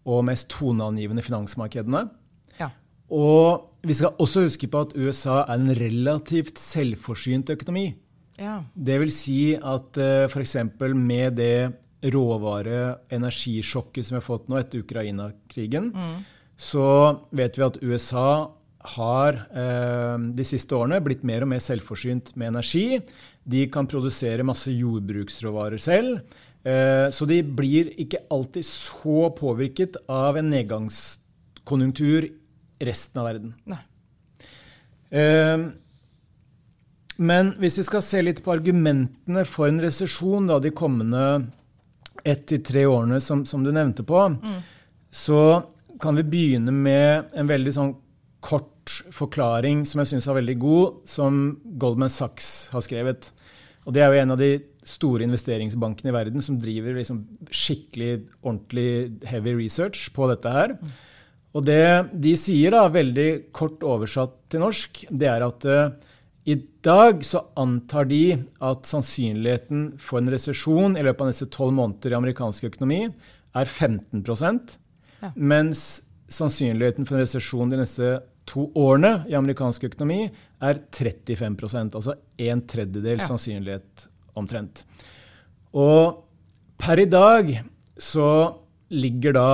og 0.08 0.24
mest 0.30 0.48
toneangivende 0.54 1.24
finansmarkedene. 1.26 2.06
Ja. 2.62 2.72
Og 3.14 3.68
vi 3.88 3.96
skal 3.98 4.16
også 4.20 4.48
huske 4.48 4.70
på 4.72 4.86
at 4.88 4.96
USA 4.96 5.42
er 5.44 5.60
en 5.60 5.74
relativt 5.78 6.60
selvforsynt 6.60 7.52
økonomi. 7.54 7.90
Ja. 8.40 8.62
Det 8.74 9.00
vil 9.02 9.12
si 9.14 9.42
at 9.56 9.98
uh, 9.98 10.06
eh, 10.06 10.30
f.eks. 10.30 10.56
med 10.96 11.38
det 11.40 11.74
råvare-energisjokket 12.14 14.06
som 14.06 14.16
vi 14.16 14.20
har 14.20 14.26
fått 14.26 14.52
nå 14.52 14.60
etter 14.60 14.84
Ukraina-krigen, 14.84 15.90
mm. 15.96 16.20
så 16.54 16.86
vet 17.36 17.58
vi 17.58 17.66
at 17.66 17.80
USA 17.82 18.30
har 18.88 19.40
eh, 19.52 20.16
de 20.38 20.46
siste 20.48 20.76
årene 20.78 21.02
blitt 21.04 21.26
mer 21.28 21.44
og 21.44 21.52
mer 21.52 21.64
selvforsynt 21.64 22.36
med 22.38 22.54
energi. 22.54 23.02
De 23.48 23.64
kan 23.72 23.88
produsere 23.88 24.46
masse 24.48 24.74
jordbruksråvarer 24.74 25.80
selv. 25.82 26.20
Eh, 26.68 27.08
så 27.14 27.28
de 27.30 27.42
blir 27.44 27.94
ikke 28.02 28.26
alltid 28.34 28.66
så 28.68 29.30
påvirket 29.38 29.96
av 30.12 30.40
en 30.40 30.50
nedgangskonjunktur 30.52 32.28
resten 32.84 33.22
av 33.22 33.30
verden. 33.30 33.54
Nei. 33.72 33.84
Eh, 35.10 35.68
men 37.18 37.54
hvis 37.58 37.80
vi 37.80 37.86
skal 37.88 38.04
se 38.06 38.22
litt 38.22 38.44
på 38.46 38.54
argumentene 38.54 39.46
for 39.48 39.72
en 39.72 39.80
resesjon 39.82 40.52
de 40.62 40.74
kommende 40.76 41.24
ett 42.28 42.44
til 42.50 42.62
tre 42.66 42.84
årene 42.86 43.22
som, 43.24 43.46
som, 43.48 43.64
du 43.64 43.72
nevnte 43.72 44.04
på, 44.06 44.20
mm. 44.36 44.60
så 45.10 45.64
kan 46.02 46.20
vi 46.20 46.28
begynne 46.28 46.74
med 46.74 47.32
en 47.34 47.50
veldig 47.50 47.74
sånn 47.74 47.96
kort 48.48 48.94
forklaring 49.16 49.84
som 49.88 50.02
jeg 50.02 50.14
syns 50.14 50.30
er 50.30 50.40
veldig 50.40 50.58
god, 50.62 51.02
som 51.10 51.58
Goldman 51.80 52.12
Sachs 52.12 52.70
har 52.72 52.86
skrevet. 52.86 53.32
Og 53.88 53.94
Det 53.96 54.04
er 54.04 54.12
jo 54.12 54.22
en 54.22 54.34
av 54.36 54.40
de 54.40 54.52
store 54.88 55.28
investeringsbankene 55.28 56.12
i 56.12 56.16
verden 56.16 56.44
som 56.44 56.60
driver 56.60 56.96
liksom 56.96 57.24
skikkelig 57.52 58.28
ordentlig 58.42 59.20
heavy 59.28 59.56
research 59.56 60.10
på 60.16 60.28
dette 60.32 60.52
her. 60.52 60.76
Og 61.56 61.64
det 61.68 62.12
de 62.14 62.36
sier, 62.40 62.72
da, 62.76 62.88
veldig 62.92 63.52
kort 63.56 63.84
oversatt 63.84 64.36
til 64.52 64.64
norsk, 64.64 65.06
det 65.10 65.30
er 65.32 65.46
at 65.46 65.68
uh, 65.68 65.96
i 66.48 66.56
dag 66.86 67.24
så 67.28 67.42
antar 67.60 68.08
de 68.08 68.38
at 68.64 68.88
sannsynligheten 68.88 69.98
for 70.00 70.22
en 70.22 70.32
resesjon 70.32 70.96
i 70.96 71.04
løpet 71.04 71.24
av 71.26 71.32
neste 71.32 71.50
tolv 71.52 71.76
måneder 71.76 72.14
i 72.14 72.20
amerikansk 72.20 72.70
økonomi 72.70 73.02
er 73.08 73.66
15 73.66 74.24
ja. 74.24 75.32
mens 75.36 76.04
sannsynligheten 76.32 77.08
for 77.08 77.18
en 77.18 77.26
resesjon 77.26 77.72
de 77.72 77.80
neste 77.82 78.14
to 78.48 78.70
årene 78.80 79.26
i 79.28 79.36
amerikansk 79.38 79.90
økonomi 79.90 80.24
er 80.64 80.80
35 80.96 81.92
altså 81.92 82.16
en 82.38 82.64
tredjedel 82.70 83.20
ja. 83.20 83.28
sannsynlighet 83.28 84.08
omtrent. 84.40 84.84
Og 85.76 86.24
per 86.80 87.02
i 87.02 87.10
dag 87.10 87.52
så 88.00 88.30
ligger 88.94 89.36
da 89.36 89.50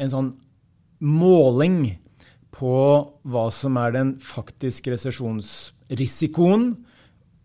en 0.00 0.12
sånn 0.12 0.30
måling 1.04 1.98
på 2.58 2.74
hva 3.28 3.44
som 3.54 3.76
er 3.78 3.94
den 3.94 4.14
faktiske 4.22 4.90
resesjonsrisikoen, 4.94 6.72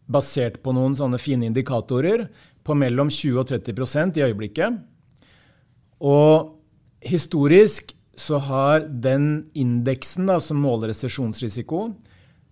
basert 0.09 0.59
på 0.63 0.73
noen 0.75 0.97
sånne 0.97 1.19
fine 1.21 1.47
indikatorer, 1.47 2.25
på 2.63 2.75
mellom 2.79 3.11
20 3.11 3.41
og 3.41 3.49
30% 3.51 4.17
i 4.17 4.23
øyeblikket. 4.25 4.79
Og 6.03 6.55
historisk 7.03 7.91
så 8.15 8.37
har 8.37 8.85
den 8.85 9.49
indeksen 9.57 10.27
da, 10.29 10.39
som 10.39 10.59
måler 10.61 10.91
resesjonsrisiko, 10.93 11.87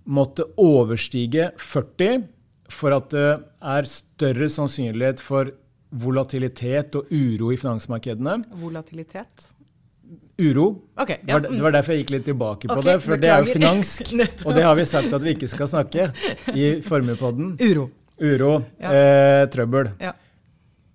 måtte 0.10 0.48
overstige 0.60 1.52
40 1.62 2.24
for 2.72 2.96
at 2.96 3.10
det 3.14 3.30
er 3.74 3.90
større 3.90 4.48
sannsynlighet 4.50 5.22
for 5.24 5.52
volatilitet 5.92 6.96
og 6.96 7.10
uro 7.12 7.52
i 7.52 7.58
finansmarkedene. 7.60 8.38
Volatilitet? 8.62 9.50
Uro. 10.42 10.68
Okay, 10.96 11.20
ja. 11.28 11.38
det, 11.44 11.60
var, 11.62 11.76
derfor 11.76 11.94
jeg 11.94 12.06
gikk 12.06 12.14
litt 12.16 12.26
tilbake 12.32 12.70
på 12.70 12.80
okay, 12.80 12.88
det. 12.88 12.96
For 13.04 13.16
beklager. 13.16 13.22
det 13.22 13.32
er 13.32 13.46
jo 13.46 13.56
finansk, 13.60 14.14
og 14.48 14.56
det 14.58 14.66
har 14.66 14.78
vi 14.80 14.88
sagt 14.90 15.14
at 15.14 15.26
vi 15.26 15.36
ikke 15.36 15.52
skal 15.52 15.70
snakke 15.70 16.10
i 16.56 16.72
Formuepodden. 16.86 17.54
Uro. 17.62 17.90
Uro. 18.22 18.54
Ja. 18.82 18.96
Eh, 18.96 19.44
trøbbel. 19.54 19.92
Ja. 20.02 20.16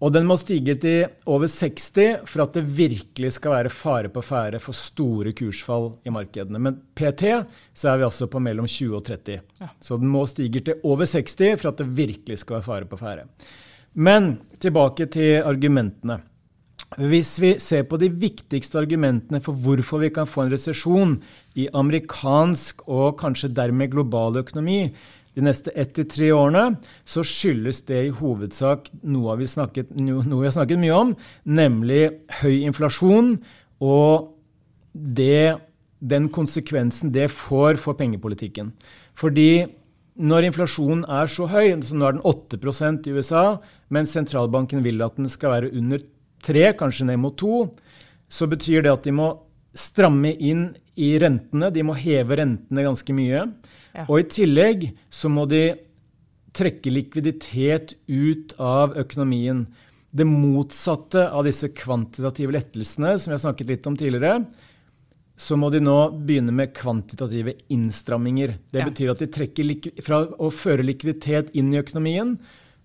Og 0.04 0.12
den 0.12 0.26
må 0.28 0.36
stige 0.36 0.74
til 0.76 1.06
over 1.24 1.48
60 1.48 2.26
for 2.28 2.44
at 2.44 2.56
det 2.58 2.66
virkelig 2.76 3.30
skal 3.38 3.54
være 3.54 3.72
fare 3.72 4.10
på 4.12 4.20
ferde 4.24 4.60
for 4.60 4.76
store 4.76 5.32
kursfall 5.36 5.94
i 6.04 6.12
markedene. 6.12 6.60
Men 6.60 6.76
PT 6.96 7.32
så 7.72 7.92
er 7.92 8.02
vi 8.02 8.08
altså 8.08 8.28
på 8.28 8.42
mellom 8.44 8.68
20 8.68 8.98
og 8.98 9.06
30. 9.08 9.40
Ja. 9.62 9.70
Så 9.80 9.96
den 9.96 10.12
må 10.12 10.26
stige 10.28 10.60
til 10.60 10.84
over 10.84 11.08
60 11.08 11.56
for 11.62 11.72
at 11.72 11.80
det 11.80 11.88
virkelig 11.96 12.42
skal 12.42 12.58
være 12.58 12.68
fare 12.68 12.90
på 12.90 13.00
ferde. 13.00 13.24
Men 13.96 14.34
tilbake 14.60 15.08
til 15.08 15.40
argumentene. 15.40 16.20
Hvis 17.00 17.32
vi 17.42 17.56
ser 17.58 17.86
på 17.88 17.98
de 17.98 18.10
viktigste 18.12 18.78
argumentene 18.78 19.40
for 19.42 19.56
hvorfor 19.58 20.04
vi 20.04 20.12
kan 20.14 20.28
få 20.28 20.44
en 20.44 20.52
resesjon 20.52 21.16
i 21.58 21.66
amerikansk 21.74 22.84
og 22.86 23.16
kanskje 23.18 23.50
dermed 23.56 23.90
global 23.96 24.38
økonomi, 24.44 24.92
de 25.36 25.44
neste 25.44 25.72
ett 25.76 25.92
til 25.96 26.08
tre 26.08 26.30
årene, 26.32 26.78
så 27.04 27.24
skyldes 27.26 27.82
det 27.88 28.00
i 28.06 28.14
hovedsak 28.18 28.88
noe 29.04 29.36
vi, 29.36 29.48
snakket, 29.50 29.92
noe 30.00 30.40
vi 30.40 30.48
har 30.48 30.56
snakket 30.56 30.80
mye 30.80 30.96
om, 30.96 31.12
nemlig 31.44 32.02
høy 32.40 32.62
inflasjon 32.64 33.34
og 33.84 34.32
det, 34.96 35.58
den 36.00 36.30
konsekvensen 36.32 37.12
det 37.12 37.28
får 37.34 37.76
for 37.82 37.98
pengepolitikken. 38.00 38.72
Fordi 39.16 39.66
når 40.16 40.48
inflasjonen 40.48 41.04
er 41.12 41.28
så 41.28 41.48
høy, 41.52 41.74
så 41.84 41.96
nå 41.96 42.08
er 42.08 42.16
den 42.16 42.24
8 42.24 42.56
i 43.04 43.12
USA, 43.12 43.58
mens 43.92 44.14
sentralbanken 44.16 44.80
vil 44.84 45.04
at 45.04 45.18
den 45.20 45.28
skal 45.28 45.52
være 45.52 45.74
under 45.76 46.00
3, 46.46 46.70
kanskje 46.78 47.10
ned 47.10 47.20
mot 47.20 47.36
2, 47.36 47.66
så 48.28 48.48
betyr 48.48 48.86
det 48.86 48.94
at 48.94 49.04
de 49.04 49.12
må 49.12 49.34
stramme 49.76 50.32
inn 50.34 50.68
i 50.96 51.14
rentene. 51.20 51.70
De 51.70 51.84
må 51.84 51.96
heve 51.98 52.38
rentene 52.40 52.86
ganske 52.86 53.16
mye. 53.16 53.46
Og 54.06 54.20
i 54.20 54.28
tillegg 54.28 54.88
så 55.12 55.30
må 55.32 55.46
de 55.48 55.64
trekke 56.56 56.92
likviditet 56.92 57.96
ut 58.08 58.54
av 58.62 58.96
økonomien. 58.96 59.66
Det 60.16 60.24
motsatte 60.24 61.26
av 61.28 61.44
disse 61.44 61.68
kvantitative 61.76 62.54
lettelsene 62.56 63.16
som 63.20 63.34
har 63.34 63.42
snakket 63.42 63.72
litt 63.74 63.88
om 63.88 63.98
tidligere, 63.98 64.40
så 65.36 65.58
må 65.60 65.68
de 65.68 65.82
nå 65.84 65.96
begynne 66.24 66.54
med 66.56 66.72
kvantitative 66.76 67.52
innstramminger. 67.72 68.54
Det 68.72 68.80
ja. 68.80 68.88
betyr 68.88 69.12
at 69.12 69.20
de 69.20 69.28
trekker 69.28 69.90
fra 70.04 70.22
å 70.24 70.48
føre 70.48 70.86
likviditet 70.86 71.52
inn 71.60 71.74
i 71.74 71.80
økonomien, 71.82 72.38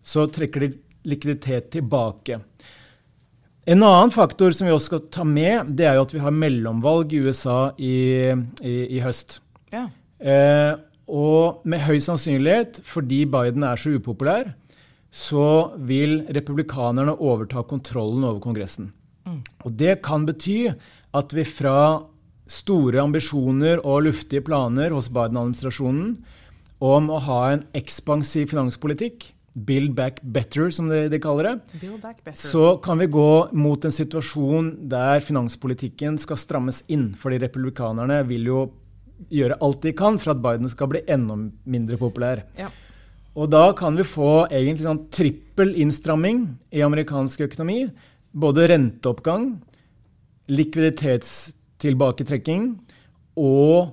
så 0.03 0.27
trekker 0.27 0.65
de 0.65 0.73
likviditet 1.07 1.71
tilbake. 1.77 2.41
En 3.71 3.83
annen 3.87 4.11
faktor 4.11 4.51
som 4.51 4.67
vi 4.67 4.73
også 4.73 4.89
skal 4.89 5.03
ta 5.13 5.23
med, 5.27 5.73
det 5.77 5.85
er 5.87 5.95
jo 5.95 6.03
at 6.03 6.13
vi 6.15 6.21
har 6.23 6.33
mellomvalg 6.35 7.13
i 7.15 7.21
USA 7.23 7.59
i, 7.79 7.95
i, 8.59 8.73
i 8.97 9.03
høst. 9.03 9.37
Ja. 9.71 9.85
Eh, 10.19 10.73
og 11.11 11.63
med 11.67 11.83
høy 11.85 11.99
sannsynlighet, 12.03 12.81
fordi 12.87 13.23
Biden 13.31 13.63
er 13.67 13.79
så 13.79 13.93
upopulær, 13.95 14.51
så 15.11 15.71
vil 15.87 16.21
republikanerne 16.31 17.15
overta 17.19 17.63
kontrollen 17.67 18.23
over 18.27 18.39
Kongressen. 18.43 18.91
Mm. 19.27 19.41
Og 19.67 19.75
det 19.79 19.97
kan 20.03 20.25
bety 20.27 20.71
at 21.15 21.35
vi 21.35 21.47
fra 21.47 22.01
store 22.51 23.03
ambisjoner 23.03 23.83
og 23.87 24.07
luftige 24.07 24.43
planer 24.43 24.95
hos 24.95 25.11
Biden-administrasjonen 25.11 26.15
om 26.81 27.11
å 27.13 27.19
ha 27.23 27.41
en 27.53 27.63
ekspansiv 27.77 28.51
finanspolitikk, 28.51 29.29
build 29.53 29.95
back 29.95 30.21
better, 30.21 30.69
som 30.71 30.89
de, 30.89 31.09
de 31.11 31.19
kaller 31.19 31.43
det, 31.43 31.59
så 32.39 32.77
kan 32.83 32.97
vi 33.01 33.05
gå 33.11 33.49
mot 33.51 33.85
en 33.85 33.91
situasjon 33.91 34.87
der 34.91 35.19
finanspolitikken 35.25 36.17
skal 36.21 36.37
strammes 36.39 36.83
inn. 36.87 37.15
Fordi 37.19 37.39
republikanerne 37.43 38.21
vil 38.29 38.45
jo 38.47 38.61
gjøre 39.29 39.57
alt 39.61 39.81
de 39.83 39.91
kan 39.97 40.17
for 40.21 40.31
at 40.33 40.41
Biden 40.43 40.69
skal 40.71 40.87
bli 40.91 41.01
enda 41.11 41.35
mindre 41.69 41.97
populær. 41.99 42.37
Ja. 42.59 42.69
Og 43.35 43.49
da 43.51 43.73
kan 43.77 43.95
vi 43.95 44.03
få 44.07 44.47
egentlig 44.49 44.85
sånn 44.87 45.09
trippel 45.13 45.75
innstramming 45.79 46.57
i 46.75 46.81
amerikansk 46.83 47.41
økonomi. 47.47 47.89
Både 48.31 48.67
renteoppgang, 48.71 49.61
likviditetstilbaketrekking 50.51 52.79
og 53.39 53.89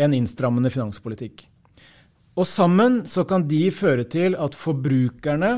en 0.00 0.12
innstrammende 0.16 0.70
finanspolitikk. 0.72 1.53
Og 2.34 2.46
sammen 2.50 3.02
så 3.06 3.22
kan 3.28 3.44
de 3.46 3.68
føre 3.70 4.06
til 4.10 4.34
at 4.34 4.56
forbrukerne 4.58 5.52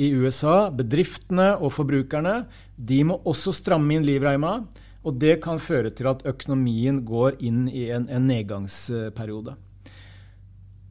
i 0.00 0.12
USA, 0.14 0.70
bedriftene 0.70 1.56
og 1.58 1.74
forbrukerne, 1.74 2.44
de 2.76 3.00
må 3.04 3.18
også 3.28 3.52
stramme 3.56 3.96
inn 3.96 4.06
livreima. 4.06 4.60
Og 5.00 5.16
det 5.16 5.40
kan 5.44 5.58
føre 5.60 5.90
til 5.96 6.10
at 6.10 6.22
økonomien 6.28 7.00
går 7.08 7.40
inn 7.42 7.64
i 7.72 7.88
en, 7.90 8.06
en 8.12 8.26
nedgangsperiode. 8.28 9.56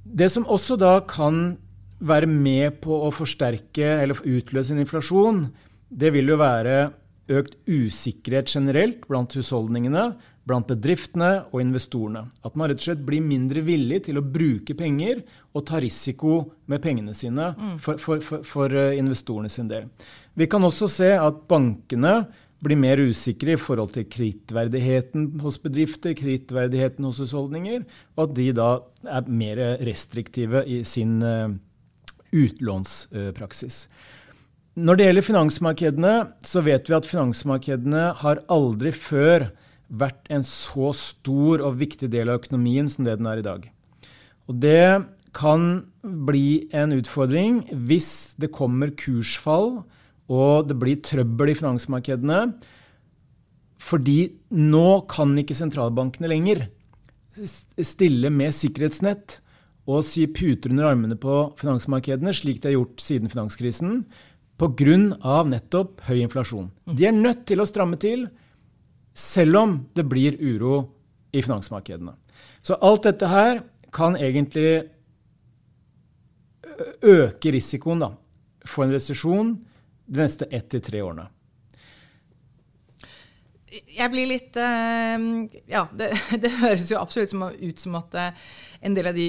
Det 0.03 0.29
som 0.33 0.47
også 0.49 0.75
da 0.81 0.95
kan 1.07 1.59
være 1.99 2.29
med 2.29 2.79
på 2.83 2.95
å 3.05 3.11
forsterke 3.13 3.85
eller 4.01 4.17
utløse 4.25 4.73
en 4.73 4.81
inflasjon, 4.81 5.43
det 5.89 6.11
vil 6.15 6.31
jo 6.33 6.39
være 6.41 6.89
økt 7.29 7.59
usikkerhet 7.69 8.49
generelt 8.49 9.05
blant 9.09 9.35
husholdningene, 9.37 10.11
blant 10.49 10.67
bedriftene 10.69 11.29
og 11.51 11.61
investorene. 11.61 12.25
At 12.45 12.57
man 12.57 12.71
rett 12.71 12.81
og 12.81 12.87
slett 12.89 13.05
blir 13.05 13.23
mindre 13.23 13.63
villig 13.65 14.03
til 14.09 14.19
å 14.19 14.25
bruke 14.25 14.75
penger 14.77 15.23
og 15.53 15.65
ta 15.69 15.81
risiko 15.83 16.41
med 16.69 16.81
pengene 16.83 17.15
sine 17.17 17.53
mm. 17.55 17.77
for, 17.83 18.01
for, 18.01 18.25
for, 18.25 18.45
for 18.47 18.75
eh, 18.75 18.97
investorene 18.99 19.51
sin 19.53 19.69
del. 19.69 19.87
Vi 20.33 20.49
kan 20.49 20.65
også 20.65 20.89
se 20.91 21.13
at 21.19 21.43
bankene 21.49 22.23
blir 22.63 22.79
mer 22.79 22.99
usikre 22.99 23.55
i 23.55 23.59
forhold 23.59 23.93
til 23.95 24.07
kredittverdigheten 24.11 25.29
hos 25.43 25.59
bedrifter, 25.63 26.15
kredittverdigheten 26.17 27.07
hos 27.07 27.21
husholdninger, 27.23 27.85
og 28.17 28.25
at 28.25 28.35
de 28.35 28.49
da 28.55 28.69
er 29.07 29.29
mer 29.31 29.61
restriktive 29.87 30.65
i 30.67 30.81
sin 30.87 31.21
uh, 31.23 31.53
utlånspraksis. 32.35 33.85
Når 34.79 34.99
det 34.99 35.07
gjelder 35.07 35.27
finansmarkedene, 35.27 36.13
så 36.45 36.63
vet 36.63 36.87
vi 36.87 36.95
at 36.95 37.07
finansmarkedene 37.07 38.03
har 38.21 38.43
aldri 38.51 38.93
før 38.95 39.49
vært 39.89 40.29
en 40.33 40.45
så 40.45 40.91
stor 40.95 41.63
og 41.65 41.79
viktig 41.81 42.09
del 42.13 42.29
av 42.29 42.43
økonomien 42.43 42.89
som 42.91 43.07
det 43.07 43.17
den 43.19 43.29
er 43.29 43.41
i 43.41 43.45
dag. 43.45 43.65
Og 44.49 44.59
det 44.61 45.05
kan 45.37 45.85
bli 46.01 46.69
en 46.73 46.93
utfordring 46.95 47.63
hvis 47.89 48.35
det 48.41 48.51
kommer 48.55 48.93
kursfall 48.97 49.81
og 50.29 50.69
det 50.69 50.77
blir 50.77 51.01
trøbbel 51.05 51.53
i 51.53 51.57
finansmarkedene. 51.57 52.39
Fordi 53.79 54.19
nå 54.53 54.87
kan 55.09 55.33
ikke 55.41 55.57
sentralbankene 55.57 56.29
lenger 56.29 56.67
stille 57.39 58.31
med 58.33 58.53
sikkerhetsnett 58.53 59.39
og 59.89 60.03
sy 60.05 60.27
puter 60.29 60.73
under 60.73 60.89
armene 60.91 61.15
på 61.17 61.35
finansmarkedene, 61.57 62.33
slik 62.35 62.59
de 62.61 62.69
har 62.69 62.75
gjort 62.75 63.01
siden 63.01 63.31
finanskrisen, 63.31 64.03
pga. 64.59 64.97
nettopp 65.47 66.03
høy 66.09 66.19
inflasjon. 66.19 66.69
De 66.85 67.07
er 67.07 67.15
nødt 67.15 67.45
til 67.49 67.63
å 67.63 67.67
stramme 67.69 67.97
til, 67.97 68.27
selv 69.13 69.57
om 69.57 69.75
det 69.95 70.05
blir 70.09 70.37
uro 70.39 70.83
i 71.31 71.41
finansmarkedene. 71.41 72.13
Så 72.61 72.77
alt 72.81 73.05
dette 73.07 73.27
her 73.29 73.61
kan 73.93 74.17
egentlig 74.17 74.89
øke 77.01 77.51
risikoen 77.51 78.03
da, 78.03 78.13
for 78.65 78.85
en 78.85 78.93
resesjon 78.93 79.55
de 80.09 80.21
neste 80.21 80.47
ett 80.51 80.69
til 80.71 80.83
tre 80.83 81.01
årene? 81.03 81.27
Jeg 83.69 84.09
blir 84.09 84.29
litt 84.29 84.57
uh, 84.57 85.17
Ja, 85.69 85.83
det, 85.93 86.09
det, 86.43 86.51
høres 86.61 86.89
jo 86.89 86.99
absolutt 86.99 87.33
ut 87.59 87.81
som 87.81 87.97
at 87.99 88.17
uh, 88.17 88.47
en 88.85 88.95
del 88.95 89.09
av 89.11 89.17
de 89.17 89.27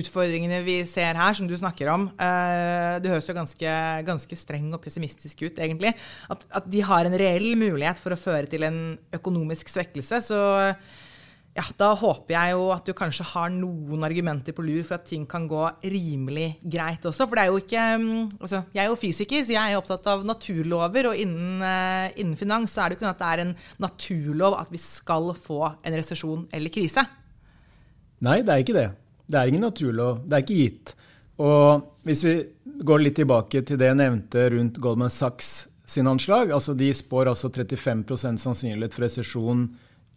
utfordringene 0.00 0.62
vi 0.66 0.78
ser 0.88 1.18
her, 1.18 1.36
som 1.36 1.46
du 1.48 1.54
snakker 1.58 1.90
om, 1.92 2.08
uh, 2.16 2.96
det 3.02 3.12
høres 3.12 3.28
jo 3.28 3.36
ganske, 3.36 3.76
ganske, 4.08 4.38
streng 4.40 4.70
og 4.72 4.80
pessimistisk 4.82 5.44
ut, 5.44 5.60
egentlig. 5.60 5.92
At, 6.32 6.46
at, 6.50 6.68
de 6.72 6.82
har 6.88 7.06
en 7.06 7.18
reell 7.20 7.52
mulighet 7.60 8.00
for 8.00 8.16
å 8.16 8.20
føre 8.20 8.48
til 8.50 8.64
en 8.66 8.80
økonomisk 9.14 9.70
svekkelse. 9.70 10.22
Så 10.24 10.40
ja, 11.52 11.64
da 11.76 11.90
håper 12.00 12.32
jeg 12.32 12.52
jo 12.54 12.68
at 12.72 12.86
du 12.88 12.94
kanskje 12.96 13.26
har 13.28 13.50
noen 13.52 14.06
argumenter 14.06 14.54
på 14.56 14.64
lur 14.64 14.80
for 14.88 14.96
at 14.96 15.04
ting 15.10 15.26
kan 15.28 15.44
gå 15.50 15.60
rimelig 15.84 16.46
greit 16.64 17.04
også. 17.04 17.26
For 17.26 17.36
det 17.36 17.42
er 17.42 17.50
jo 17.50 17.60
ikke 17.60 17.82
mm, 18.00 18.22
altså, 18.40 18.62
Jeg 18.72 18.80
er 18.86 18.88
jo 18.88 18.96
fysiker, 18.96 19.44
så 19.44 19.52
jeg 19.52 19.74
er 19.74 19.80
opptatt 19.80 20.08
av 20.08 20.24
naturlover. 20.24 21.10
Og 21.10 21.20
innen, 21.20 21.60
uh, 21.60 22.08
innen 22.16 22.38
finans 22.40 22.72
så 22.72 22.84
er 22.84 22.88
det 22.88 22.96
jo 22.96 23.02
ikke 23.02 23.12
at 23.12 23.20
det 23.20 23.28
er 23.28 23.44
en 23.44 23.52
naturlov 23.84 24.56
at 24.62 24.72
vi 24.72 24.80
skal 24.80 25.28
få 25.36 25.60
en 25.74 25.98
resesjon 25.98 26.48
eller 26.56 26.72
krise. 26.72 27.04
Nei, 28.24 28.40
det 28.40 28.54
er 28.54 28.64
ikke 28.64 28.78
det. 28.78 28.88
Det 29.28 29.38
er 29.38 29.52
ingen 29.52 29.66
naturlov. 29.68 30.24
Det 30.24 30.38
er 30.38 30.46
ikke 30.46 30.60
gitt. 30.62 30.96
Og 31.42 31.84
hvis 32.08 32.24
vi 32.24 32.36
går 32.80 33.04
litt 33.04 33.20
tilbake 33.20 33.60
til 33.66 33.76
det 33.76 33.92
jeg 33.92 34.00
nevnte 34.00 34.48
rundt 34.56 34.80
Goldman 34.80 35.12
Sachs 35.12 35.66
sin 35.84 36.08
anslag, 36.08 36.48
altså 36.54 36.72
de 36.72 36.88
spår 36.96 37.28
altså 37.34 37.52
35% 37.52 38.40
sannsynlighet 38.40 38.96
for 38.96 39.04
resesjon 39.04 39.66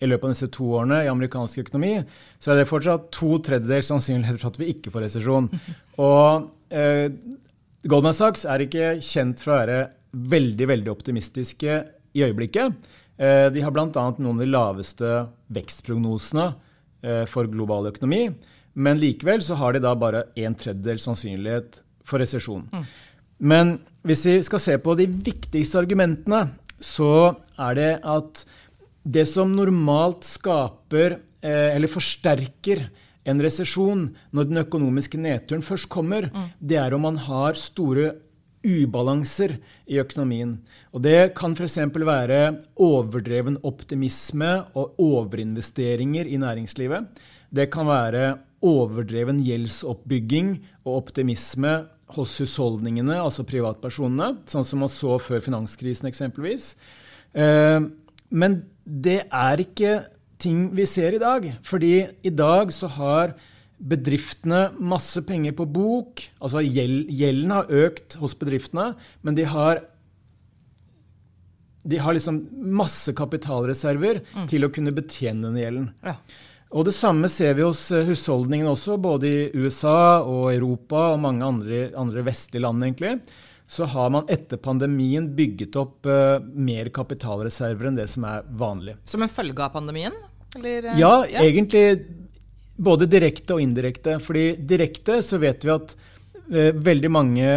i 0.04 0.10
løpet 0.10 0.28
av 0.28 0.34
disse 0.34 0.50
to 0.54 0.68
årene 0.80 1.04
i 1.06 1.12
amerikansk 1.12 1.64
økonomi, 1.64 1.94
så 2.40 2.52
er 2.52 2.62
det 2.62 2.70
fortsatt 2.70 3.08
to 3.16 3.38
tredjedels 3.46 3.92
sannsynlighet 3.92 4.42
for 4.42 4.52
at 4.52 4.60
vi 4.60 4.72
ikke 4.74 4.92
får 4.94 5.06
resesjon. 5.08 5.50
Og 6.10 6.50
eh, 6.76 7.08
Goldman 7.86 8.18
Sachs 8.18 8.46
er 8.50 8.66
ikke 8.66 8.96
kjent 9.06 9.44
for 9.44 9.56
å 9.56 9.60
være 9.62 9.80
veldig, 10.36 10.68
veldig 10.72 10.92
optimistiske 10.92 11.80
i 12.16 12.26
øyeblikket. 12.26 12.76
Eh, 13.18 13.48
de 13.54 13.64
har 13.64 13.74
bl.a. 13.76 13.88
noen 13.94 14.36
av 14.36 14.44
de 14.44 14.50
laveste 14.52 15.16
vekstprognosene 15.56 16.50
eh, 17.06 17.24
for 17.32 17.48
global 17.52 17.92
økonomi. 17.92 18.28
Men 18.76 19.00
likevel 19.00 19.44
så 19.44 19.56
har 19.60 19.76
de 19.76 19.84
da 19.84 19.94
bare 19.96 20.26
en 20.36 20.56
tredjedels 20.60 21.08
sannsynlighet 21.08 21.80
for 22.06 22.20
resesjon. 22.20 22.68
Mm. 22.74 22.86
Men 23.38 23.74
hvis 24.08 24.26
vi 24.28 24.36
skal 24.48 24.62
se 24.64 24.76
på 24.80 24.96
de 25.00 25.08
viktigste 25.08 25.80
argumentene, 25.82 26.50
så 26.84 27.36
er 27.62 27.78
det 27.78 27.92
at 28.04 28.44
det 29.06 29.28
som 29.30 29.54
normalt 29.54 30.26
skaper 30.26 31.20
eh, 31.46 31.76
eller 31.76 31.92
forsterker 31.92 32.88
en 33.26 33.42
resesjon 33.42 34.08
når 34.34 34.50
den 34.50 34.62
økonomiske 34.62 35.20
nedturen 35.22 35.66
først 35.66 35.90
kommer, 35.94 36.30
mm. 36.34 36.48
det 36.60 36.78
er 36.82 36.94
om 36.94 37.06
man 37.06 37.20
har 37.22 37.58
store 37.58 38.14
ubalanser 38.66 39.60
i 39.86 40.00
økonomien. 40.02 40.58
Og 40.94 41.04
Det 41.06 41.36
kan 41.38 41.54
f.eks. 41.54 41.78
være 41.94 42.42
overdreven 42.82 43.60
optimisme 43.64 44.52
og 44.74 44.98
overinvesteringer 45.02 46.26
i 46.26 46.40
næringslivet. 46.42 47.06
Det 47.54 47.70
kan 47.74 47.86
være 47.86 48.38
overdreven 48.66 49.42
gjeldsoppbygging 49.46 50.56
og 50.86 50.96
optimisme 51.04 51.76
hos 52.16 52.38
husholdningene, 52.42 53.18
altså 53.22 53.46
privatpersonene, 53.46 54.42
sånn 54.50 54.66
som 54.66 54.82
man 54.82 54.90
så 54.90 55.18
før 55.22 55.42
finanskrisen 55.46 56.10
eksempelvis. 56.10 56.74
Eh, 57.34 57.82
men 58.30 58.64
det 58.86 59.24
er 59.34 59.62
ikke 59.64 59.98
ting 60.42 60.70
vi 60.76 60.86
ser 60.90 61.16
i 61.16 61.22
dag. 61.22 61.48
Fordi 61.66 62.06
i 62.26 62.34
dag 62.34 62.74
så 62.74 62.90
har 62.98 63.36
bedriftene 63.76 64.70
masse 64.80 65.22
penger 65.28 65.56
på 65.58 65.68
bok. 65.68 66.24
Altså 66.40 66.64
gjelden 66.64 67.54
har 67.54 67.72
økt 67.72 68.18
hos 68.22 68.36
bedriftene, 68.40 68.94
men 69.26 69.38
de 69.38 69.48
har 69.50 69.84
de 71.86 72.00
har 72.02 72.16
liksom 72.18 72.40
masse 72.74 73.14
kapitalreserver 73.14 74.24
mm. 74.24 74.46
til 74.50 74.66
å 74.66 74.72
kunne 74.74 74.94
betjene 74.96 75.52
den 75.52 75.60
gjelden. 75.62 75.90
Ja. 76.02 76.16
Og 76.76 76.88
Det 76.88 76.96
samme 76.98 77.30
ser 77.30 77.54
vi 77.56 77.64
hos 77.64 77.84
eh, 77.94 78.08
husholdningene 78.08 78.72
også, 78.72 78.98
både 78.98 79.30
i 79.30 79.44
USA 79.54 80.24
og 80.26 80.50
Europa 80.56 81.12
og 81.14 81.22
mange 81.24 81.46
andre, 81.46 81.82
andre 81.94 82.24
vestlige 82.26 82.66
land. 82.66 82.84
egentlig. 82.84 83.20
Så 83.68 83.86
har 83.90 84.10
man 84.10 84.28
etter 84.30 84.58
pandemien 84.62 85.28
bygget 85.36 85.76
opp 85.80 86.06
uh, 86.06 86.38
mer 86.54 86.92
kapitalreserver 86.94 87.90
enn 87.90 87.98
det 87.98 88.08
som 88.12 88.28
er 88.30 88.46
vanlig. 88.46 88.98
Som 89.10 89.26
en 89.26 89.32
følge 89.32 89.64
av 89.66 89.74
pandemien? 89.74 90.14
Eller, 90.56 90.92
uh, 90.92 91.00
ja, 91.00 91.14
ja, 91.32 91.42
egentlig 91.42 92.06
både 92.78 93.10
direkte 93.10 93.58
og 93.58 93.64
indirekte. 93.64 94.20
Fordi 94.22 94.52
direkte 94.60 95.18
så 95.26 95.42
vet 95.42 95.66
vi 95.66 95.74
at 95.74 95.96
uh, 95.98 96.72
veldig 96.78 97.12
mange 97.12 97.50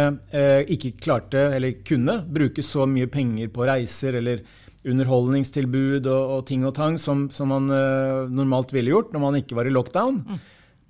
ikke 0.73 0.95
klarte, 0.97 1.51
eller 1.55 1.83
kunne, 1.85 2.23
bruke 2.25 2.65
så 2.65 2.89
mye 2.89 3.09
penger 3.11 3.53
på 3.53 3.69
reiser 3.69 4.17
eller 4.17 4.41
underholdningstilbud 4.89 6.07
og, 6.07 6.37
og 6.39 6.45
ting 6.47 6.63
og 6.65 6.73
tang 6.73 6.95
som, 6.97 7.27
som 7.35 7.51
man 7.51 7.67
normalt 8.31 8.71
ville 8.71 8.93
gjort 8.93 9.11
når 9.11 9.21
man 9.21 9.37
ikke 9.37 9.57
var 9.59 9.67
i 9.67 9.73
lockdown. 9.75 10.23
Mm. 10.23 10.39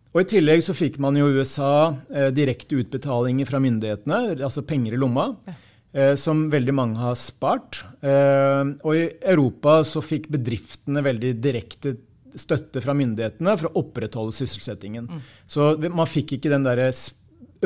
Og 0.09 0.23
I 0.23 0.29
tillegg 0.31 0.63
så 0.65 0.73
fikk 0.73 0.97
man 1.01 1.17
jo 1.19 1.27
i 1.29 1.37
USA 1.37 1.93
eh, 2.09 2.29
direkte 2.33 2.79
utbetalinger 2.81 3.45
fra 3.49 3.61
myndighetene, 3.61 4.39
altså 4.41 4.65
penger 4.65 4.95
i 4.95 4.99
lomma, 4.99 5.27
uh, 5.45 6.15
som 6.17 6.47
veldig 6.49 6.73
mange 6.73 6.97
har 7.01 7.17
spart. 7.17 7.83
og 8.01 8.91
i 8.95 9.05
Europa 9.21 9.83
så 9.85 10.01
fikk 10.01 10.29
bedriftene 10.33 11.03
veldig 11.05 11.35
direkte 11.41 11.95
støtte 12.37 12.81
fra 12.81 12.93
myndighetene 12.97 13.55
for 13.57 13.69
å 13.69 13.83
opprettholde 13.83 14.35
sysselsettingen. 14.37 15.07
Mm. 15.09 15.23
Så 15.49 15.71
man 15.87 16.09
fikk 16.09 16.37
ikke 16.37 16.51
den 16.53 16.65
der 16.67 16.81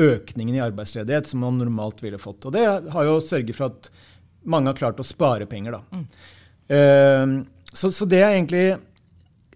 økningen 0.00 0.56
i 0.56 0.62
arbeidsledighet 0.64 1.28
som 1.30 1.44
man 1.44 1.60
normalt 1.60 2.02
ville 2.02 2.20
fått. 2.20 2.46
Og 2.48 2.56
det 2.56 2.64
har 2.64 3.06
jo 3.06 3.20
sørget 3.22 3.58
for 3.58 3.70
at 3.70 3.90
mange 4.44 4.70
har 4.70 4.78
klart 4.78 5.00
å 5.00 5.06
spare 5.06 5.48
penger. 5.50 5.78
Mm. 5.94 6.04
Uh, 6.70 7.36
så, 7.74 7.90
så, 7.90 8.06
det 8.06 8.22
er 8.22 8.34
egentlig 8.34 8.66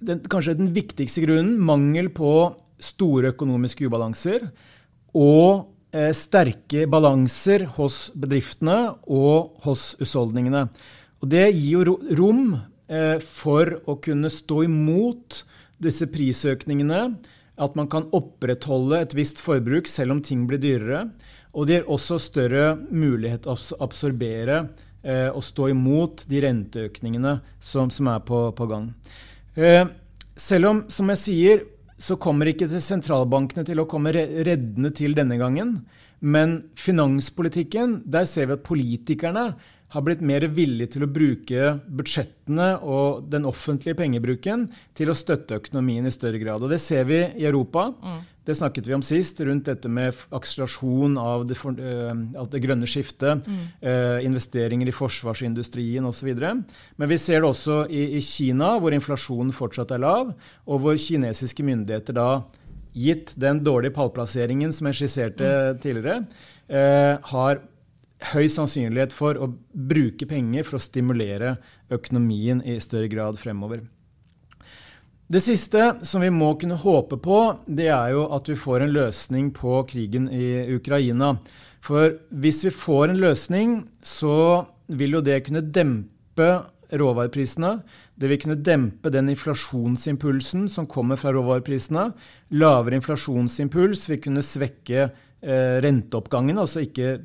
den, 0.05 0.22
kanskje 0.31 0.59
den 0.59 0.72
viktigste 0.77 1.24
grunnen. 1.24 1.59
Mangel 1.62 2.11
på 2.14 2.33
store 2.79 3.33
økonomiske 3.35 3.88
ubalanser 3.88 4.49
og 5.17 5.69
uh, 5.95 6.12
sterke 6.17 6.87
balanser 6.91 7.67
hos 7.79 8.09
bedriftene 8.14 8.95
og 9.07 9.59
hos 9.67 9.93
husholdningene. 10.01 10.67
Og 11.23 11.33
det 11.33 11.49
gir 11.53 11.91
jo 11.91 11.99
rom 12.19 12.45
uh, 12.55 13.17
for 13.25 13.77
å 13.88 13.99
kunne 14.03 14.31
stå 14.33 14.62
imot 14.69 15.43
disse 15.83 16.09
prisøkningene. 16.11 17.03
At 17.59 17.75
man 17.75 17.88
kan 17.91 18.07
opprettholde 18.14 19.01
et 19.03 19.17
visst 19.19 19.41
forbruk 19.43 19.88
selv 19.91 20.14
om 20.14 20.23
ting 20.23 20.45
blir 20.47 20.61
dyrere. 20.62 21.09
Og 21.59 21.67
det 21.67 21.81
gir 21.81 21.88
også 21.91 22.21
større 22.23 22.77
mulighet 22.91 23.47
til 23.47 23.55
å 23.57 23.81
absorbere 23.83 24.61
eh, 25.03 25.29
og 25.33 25.43
stå 25.45 25.71
imot 25.73 26.27
de 26.31 26.43
renteøkningene 26.45 27.38
som, 27.59 27.91
som 27.91 28.11
er 28.12 28.23
på, 28.27 28.43
på 28.55 28.69
gang. 28.71 28.91
Eh, 29.59 29.85
selv 30.38 30.71
om, 30.71 30.85
som 30.93 31.11
jeg 31.14 31.23
sier, 31.25 31.64
så 31.98 32.16
kommer 32.20 32.50
ikke 32.50 32.68
sentralbankene 32.82 33.64
til 33.66 33.82
å 33.82 33.88
komme 33.90 34.12
reddende 34.14 34.92
til 34.94 35.16
denne 35.18 35.38
gangen. 35.40 35.80
Men 36.20 36.61
finanspolitikken, 36.78 38.02
der 38.06 38.26
ser 38.26 38.48
vi 38.48 38.56
at 38.56 38.66
politikerne 38.66 39.44
har 39.88 40.05
blitt 40.05 40.20
mer 40.24 40.44
villige 40.53 40.94
til 40.94 41.07
å 41.07 41.11
bruke 41.11 41.74
budsjettene 41.88 42.74
og 42.85 43.29
den 43.33 43.46
offentlige 43.48 43.96
pengebruken 43.96 44.66
til 44.96 45.09
å 45.09 45.16
støtte 45.16 45.57
økonomien 45.62 46.05
i 46.05 46.12
større 46.12 46.40
grad. 46.42 46.64
Og 46.64 46.72
Det 46.72 46.81
ser 46.83 47.09
vi 47.09 47.22
i 47.24 47.46
Europa. 47.48 47.88
Mm. 47.96 48.18
Det 48.48 48.57
snakket 48.57 48.87
vi 48.88 48.94
om 48.96 49.05
sist, 49.05 49.40
rundt 49.44 49.66
dette 49.68 49.88
med 49.92 50.16
akselerasjon 50.33 51.18
av 51.20 51.42
det, 51.48 51.57
for, 51.61 51.77
uh, 51.77 52.44
det 52.48 52.61
grønne 52.64 52.88
skiftet, 52.88 53.44
mm. 53.44 53.64
uh, 53.85 54.20
investeringer 54.24 54.88
i 54.88 54.96
forsvarsindustrien 54.96 56.05
osv. 56.09 56.31
Men 56.33 57.11
vi 57.12 57.20
ser 57.20 57.42
det 57.42 57.51
også 57.51 57.83
i, 57.92 58.07
i, 58.16 58.22
Kina, 58.24 58.74
hvor 58.81 58.96
inflasjonen 58.96 59.53
fortsatt 59.57 59.92
er 59.96 60.05
lav, 60.05 60.33
og 60.64 60.85
hvor 60.85 60.96
kinesiske 61.01 61.64
myndigheter 61.64 62.16
da, 62.16 62.29
gitt 62.96 63.35
den 63.37 63.61
dårlige 63.64 63.96
pallplasseringen 63.96 64.72
som 64.72 64.88
jeg 64.88 65.03
skisserte 65.03 65.48
mm. 65.48 65.83
tidligere, 65.85 66.22
uh, 66.72 67.20
har 67.33 67.61
høy 68.33 68.48
sannsynlighet 68.50 69.14
for 69.14 69.38
å 69.38 69.52
bruke 69.72 70.26
penger 70.28 70.66
for 70.66 70.78
å 70.78 70.83
stimulere 70.83 71.57
økonomien 71.94 72.62
i 72.66 72.78
større 72.83 73.11
grad 73.12 73.38
fremover. 73.38 73.85
Det 75.28 75.42
siste 75.44 75.90
som 76.09 76.22
vi 76.24 76.31
må 76.33 76.54
kunne 76.57 76.78
håpe 76.81 77.18
på, 77.20 77.38
det 77.68 77.90
er 77.92 78.14
jo 78.14 78.24
at 78.33 78.48
vi 78.48 78.57
får 78.57 78.87
en 78.87 78.94
løsning 78.94 79.50
på 79.52 79.83
krigen 79.90 80.31
i 80.33 80.64
Ukraina. 80.72 81.35
For 81.85 82.16
hvis 82.33 82.62
vi 82.64 82.72
får 82.72 83.12
en 83.12 83.20
løsning, 83.20 83.74
så 84.00 84.64
vil 84.88 85.18
jo 85.18 85.24
det 85.24 85.42
kunne 85.44 85.66
dempe 85.68 86.48
råvareprisene. 86.88 87.74
Det 88.16 88.31
vil 88.31 88.40
kunne 88.40 88.57
dempe 88.64 89.12
den 89.12 89.28
inflasjonsimpulsen 89.35 90.64
som 90.72 90.88
kommer 90.88 91.20
fra 91.20 91.35
råvareprisene. 91.37 92.09
Lavere 92.57 92.96
inflasjonsimpuls 92.96 94.09
vil 94.09 94.22
kunne 94.24 94.44
svekke 94.44 95.02
eh, 95.04 95.76
renteoppgangen, 95.85 96.57
altså 96.57 96.87
ikke, 96.87 97.18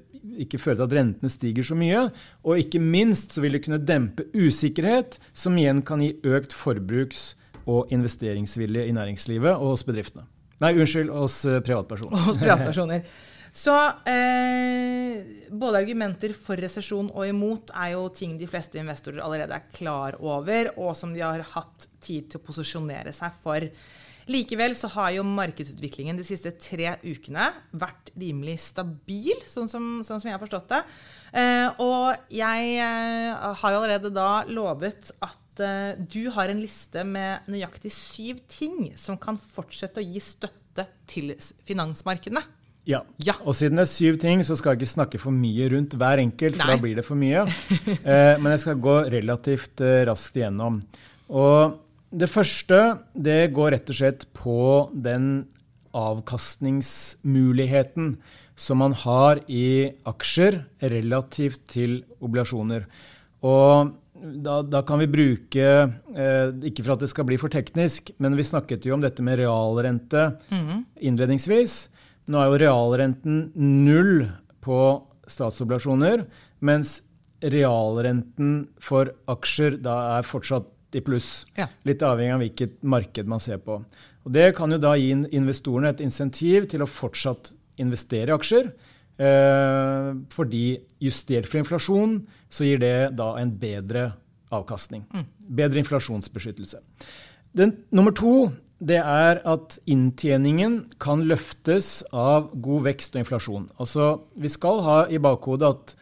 ikke 0.45 0.59
føre 0.61 0.79
til 0.79 0.85
at 0.87 0.95
rentene 0.97 1.31
stiger 1.31 1.67
så 1.67 1.77
mye. 1.77 2.05
Og 2.47 2.61
ikke 2.61 2.81
minst 2.81 3.35
så 3.35 3.43
vil 3.43 3.57
det 3.57 3.63
kunne 3.65 3.81
dempe 3.83 4.27
usikkerhet, 4.35 5.19
som 5.33 5.57
igjen 5.59 5.83
kan 5.85 6.03
gi 6.03 6.13
økt 6.23 6.55
forbruks- 6.55 7.33
og 7.63 7.91
investeringsvilje 7.95 8.87
i 8.89 8.95
næringslivet 8.95 9.53
og 9.53 9.73
hos 9.73 9.85
bedriftene. 9.87 10.25
Nei, 10.63 10.73
unnskyld, 10.79 11.11
hos 11.11 11.37
eh, 11.47 11.61
privatpersoner. 11.63 12.23
Hos 12.27 12.39
privatpersoner. 12.39 13.05
Så 13.53 13.73
eh, 14.09 15.19
både 15.53 15.83
argumenter 15.83 16.31
for 16.33 16.57
resesjon 16.57 17.11
og 17.13 17.27
imot 17.29 17.69
er 17.77 17.91
jo 17.93 18.07
ting 18.15 18.33
de 18.39 18.47
fleste 18.49 18.79
investorer 18.81 19.21
allerede 19.21 19.53
er 19.53 19.67
klar 19.75 20.17
over, 20.17 20.71
og 20.73 20.95
som 20.97 21.13
de 21.13 21.21
har 21.21 21.43
hatt 21.53 21.85
tid 22.01 22.31
til 22.31 22.41
å 22.41 22.45
posisjonere 22.47 23.13
seg 23.13 23.35
for. 23.43 23.67
Likevel 24.31 24.75
så 24.77 24.89
har 24.95 25.11
jo 25.17 25.25
markedsutviklingen 25.27 26.19
de 26.19 26.25
siste 26.27 26.53
tre 26.61 26.95
ukene 27.03 27.49
vært 27.75 28.13
rimelig 28.19 28.59
stabil, 28.69 29.35
sånn 29.49 29.69
som, 29.71 29.87
sånn 30.05 30.21
som 30.21 30.29
jeg 30.29 30.37
har 30.37 30.43
forstått 30.43 30.71
det. 30.71 30.81
Eh, 31.41 31.83
og 31.83 32.33
jeg 32.33 32.75
eh, 32.79 33.53
har 33.61 33.73
jo 33.73 33.81
allerede 33.81 34.13
da 34.13 34.43
lovet 34.47 35.11
at 35.23 35.63
uh, 35.63 35.93
du 35.97 36.31
har 36.33 36.49
en 36.49 36.61
liste 36.61 37.03
med 37.05 37.45
nøyaktig 37.51 37.91
syv 37.93 38.41
ting 38.49 38.91
som 38.97 39.19
kan 39.21 39.37
fortsette 39.37 40.01
å 40.01 40.05
gi 40.05 40.21
støtte 40.23 40.87
til 41.09 41.35
finansmarkedene. 41.67 42.41
Ja. 42.89 42.99
ja. 43.23 43.35
Og 43.47 43.55
siden 43.55 43.79
det 43.79 43.85
er 43.85 43.91
syv 43.91 44.17
ting, 44.21 44.43
så 44.43 44.57
skal 44.59 44.73
jeg 44.73 44.83
ikke 44.83 44.93
snakke 44.93 45.21
for 45.21 45.35
mye 45.35 45.69
rundt 45.71 45.95
hver 45.99 46.21
enkelt, 46.23 46.57
for 46.57 46.67
Nei. 46.67 46.75
da 46.75 46.83
blir 46.83 46.99
det 46.99 47.05
for 47.07 47.19
mye. 47.19 47.45
eh, 47.87 48.35
men 48.39 48.55
jeg 48.55 48.63
skal 48.65 48.81
gå 48.83 48.97
relativt 49.13 49.83
eh, 49.83 50.03
raskt 50.09 50.39
igjennom. 50.39 50.81
Og 51.33 51.79
det 52.13 52.29
første, 52.29 53.01
det 53.17 53.49
går 53.55 53.71
rett 53.73 53.87
og 53.89 53.95
slett 53.97 54.27
på 54.37 54.89
den 54.93 55.47
avkastningsmuligheten 55.97 58.17
som 58.55 58.77
man 58.81 58.93
har 59.03 59.39
i 59.49 59.91
aksjer 60.09 60.65
relativt 60.93 61.61
til 61.73 62.03
obligasjoner. 62.21 62.85
Og 63.45 63.91
da, 64.23 64.61
da, 64.61 64.81
kan 64.87 64.99
vi 65.01 65.07
bruke 65.11 65.67
eh, 66.15 66.47
Ikke 66.69 66.83
for 66.85 66.93
at 66.93 67.01
det 67.03 67.09
skal 67.11 67.25
bli 67.27 67.37
for 67.41 67.49
teknisk, 67.51 68.11
men 68.23 68.37
vi 68.39 68.45
snakket 68.47 68.85
jo 68.87 68.95
om 68.95 69.03
dette 69.03 69.19
med 69.25 69.39
realrente 69.41 70.21
mm. 70.53 70.77
innledningsvis. 71.09 71.73
Nå 72.31 72.35
er 72.39 72.47
jo 72.47 72.61
realrenten 72.61 73.35
null 73.57 74.31
på 74.63 74.79
statsobligasjoner, 75.27 76.23
mens 76.63 77.01
realrenten 77.43 78.71
for 78.79 79.11
aksjer 79.33 79.75
da 79.83 79.95
er 80.19 80.23
fortsatt 80.27 80.67
i 80.95 81.03
pluss. 81.05 81.45
Ja. 81.57 81.67
Litt 81.87 82.03
avhengig 82.05 82.35
av 82.35 82.41
hvilket 82.43 82.79
marked 82.83 83.29
man 83.29 83.43
ser 83.43 83.61
på. 83.63 83.81
Og 84.23 84.31
Det 84.31 84.53
kan 84.55 84.71
jo 84.71 84.79
da 84.81 84.95
gi 84.95 85.11
investorene 85.11 85.91
et 85.93 86.03
insentiv 86.03 86.69
til 86.71 86.83
å 86.83 86.89
fortsatt 86.89 87.53
investere 87.81 88.31
i 88.31 88.35
aksjer. 88.37 88.71
Eh, 89.23 90.09
fordi 90.33 90.65
justert 91.03 91.49
for 91.49 91.61
inflasjon, 91.61 92.21
så 92.49 92.65
gir 92.65 92.81
det 92.81 93.15
da 93.17 93.33
en 93.41 93.51
bedre 93.59 94.11
avkastning. 94.53 95.05
Bedre 95.37 95.81
inflasjonsbeskyttelse. 95.81 96.81
Den, 97.53 97.75
nummer 97.93 98.13
to 98.15 98.51
det 98.83 98.99
er 98.99 99.39
at 99.47 99.77
inntjeningen 99.87 100.79
kan 101.01 101.23
løftes 101.29 102.01
av 102.09 102.49
god 102.63 102.87
vekst 102.89 103.15
og 103.15 103.23
inflasjon. 103.23 103.67
Altså, 103.79 104.25
vi 104.35 104.51
skal 104.51 104.81
ha 104.83 104.97
i 105.07 105.21
bakhodet 105.23 105.69
at 105.69 105.93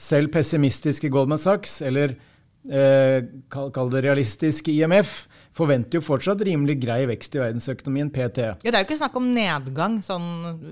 selv 0.00 0.32
pessimistiske 0.32 1.10
Goldman 1.12 1.40
Sachs, 1.40 1.80
eller 1.84 2.14
kall 2.66 3.90
det 3.92 4.02
realistiske 4.04 4.72
IMF, 4.74 5.26
forventer 5.56 5.98
jo 5.98 6.04
fortsatt 6.04 6.42
rimelig 6.46 6.78
grei 6.82 7.02
vekst 7.08 7.36
i 7.36 7.42
verdensøkonomien 7.42 8.10
PT. 8.12 8.46
Ja, 8.50 8.70
Det 8.70 8.74
er 8.74 8.82
jo 8.82 8.88
ikke 8.88 9.00
snakk 9.00 9.18
om 9.20 9.28
nedgang. 9.34 10.00
Sånn, 10.04 10.26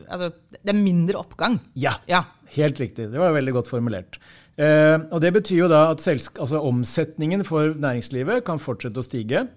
altså, 0.09 0.33
det 0.59 0.75
er 0.75 0.81
mindre 0.81 1.21
oppgang. 1.23 1.61
Ja, 1.79 1.97
ja, 2.11 2.25
helt 2.57 2.81
riktig. 2.83 3.11
Det 3.13 3.21
var 3.21 3.37
veldig 3.37 3.55
godt 3.61 3.71
formulert. 3.73 4.19
Eh, 4.57 4.99
og 5.11 5.21
Det 5.21 5.33
betyr 5.35 5.65
jo 5.65 5.71
da 5.71 5.89
at 5.91 6.05
altså, 6.07 6.61
omsetningen 6.61 7.45
for 7.47 7.75
næringslivet 7.75 8.45
kan 8.45 8.61
fortsette 8.63 9.01
å 9.01 9.07
stige. 9.07 9.49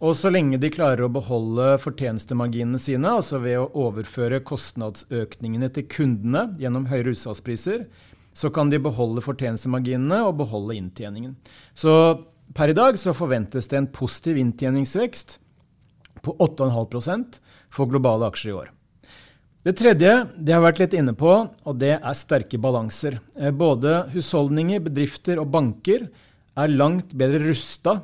Og 0.00 0.14
så 0.16 0.30
lenge 0.32 0.56
de 0.56 0.70
klarer 0.72 1.04
å 1.04 1.12
beholde 1.12 1.74
fortjenestemarginene 1.82 2.78
sine, 2.80 3.10
altså 3.20 3.36
ved 3.42 3.58
å 3.60 3.66
overføre 3.82 4.40
kostnadsøkningene 4.40 5.68
til 5.76 5.84
kundene 5.92 6.46
gjennom 6.60 6.86
høyere 6.88 7.12
utsalgspriser, 7.12 7.84
så 8.32 8.50
kan 8.54 8.70
de 8.70 8.80
beholde 8.82 9.22
fortjenestemarginene 9.24 10.22
og 10.26 10.38
beholde 10.40 10.76
inntjeningen. 10.78 11.36
Så 11.74 11.92
per 12.54 12.72
i 12.72 12.76
dag 12.76 12.98
så 12.98 13.14
forventes 13.16 13.68
det 13.70 13.78
en 13.78 13.90
positiv 13.90 14.38
inntjeningsvekst 14.40 15.38
på 16.24 16.36
8,5% 16.36 17.40
for 17.72 17.90
globale 17.90 18.28
aksjer 18.30 18.52
i 18.52 18.58
år. 18.58 18.70
Det 19.60 19.74
tredje 19.76 20.12
det 20.40 20.54
har 20.54 20.62
vært 20.64 20.80
litt 20.80 20.94
inne 20.96 21.12
på, 21.16 21.32
og 21.44 21.80
det 21.80 21.98
er 21.98 22.16
sterke 22.16 22.58
balanser. 22.60 23.18
Eh, 23.36 23.52
både 23.52 24.06
husholdninger, 24.14 24.80
bedrifter 24.86 25.40
og 25.42 25.50
banker 25.52 26.06
er 26.56 26.72
langt 26.72 27.12
bedre 27.16 27.42
rusta 27.44 27.98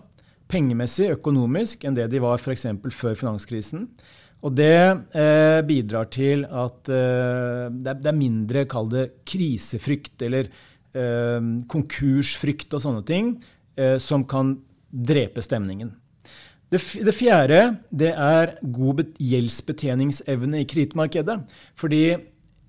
pengemessig, 0.53 1.09
økonomisk, 1.17 1.87
enn 1.87 1.97
det 1.97 2.11
de 2.13 2.21
var 2.23 2.39
f.eks. 2.39 2.69
før 2.95 3.17
finanskrisen. 3.19 3.89
Og 4.45 4.55
det 4.55 4.77
eh, 5.17 5.61
bidrar 5.67 6.11
til 6.13 6.45
at 6.45 6.91
eh, 6.93 7.67
det, 7.73 7.89
er, 7.89 8.01
det, 8.01 8.11
er, 8.11 8.19
mindre, 8.19 8.65
kall 8.71 8.91
det, 8.93 9.07
krisefrykt 9.29 10.23
eller 10.27 10.51
eh, 10.51 11.53
konkursfrykt 11.73 12.77
og 12.77 12.85
sånne 12.85 13.05
ting 13.09 13.37
eh, 13.79 13.97
som 14.03 14.27
kan 14.29 14.59
drepe 14.91 15.43
stemningen. 15.45 15.95
Det, 16.71 16.81
det 17.07 17.15
fjerde 17.15 17.61
det 17.95 18.13
er 18.13 18.57
god 18.61 19.05
gjeldsbetjeningsevne 19.23 20.63
i 20.63 20.69
kredittmarkedet. 20.69 21.39
Fordi 21.79 22.03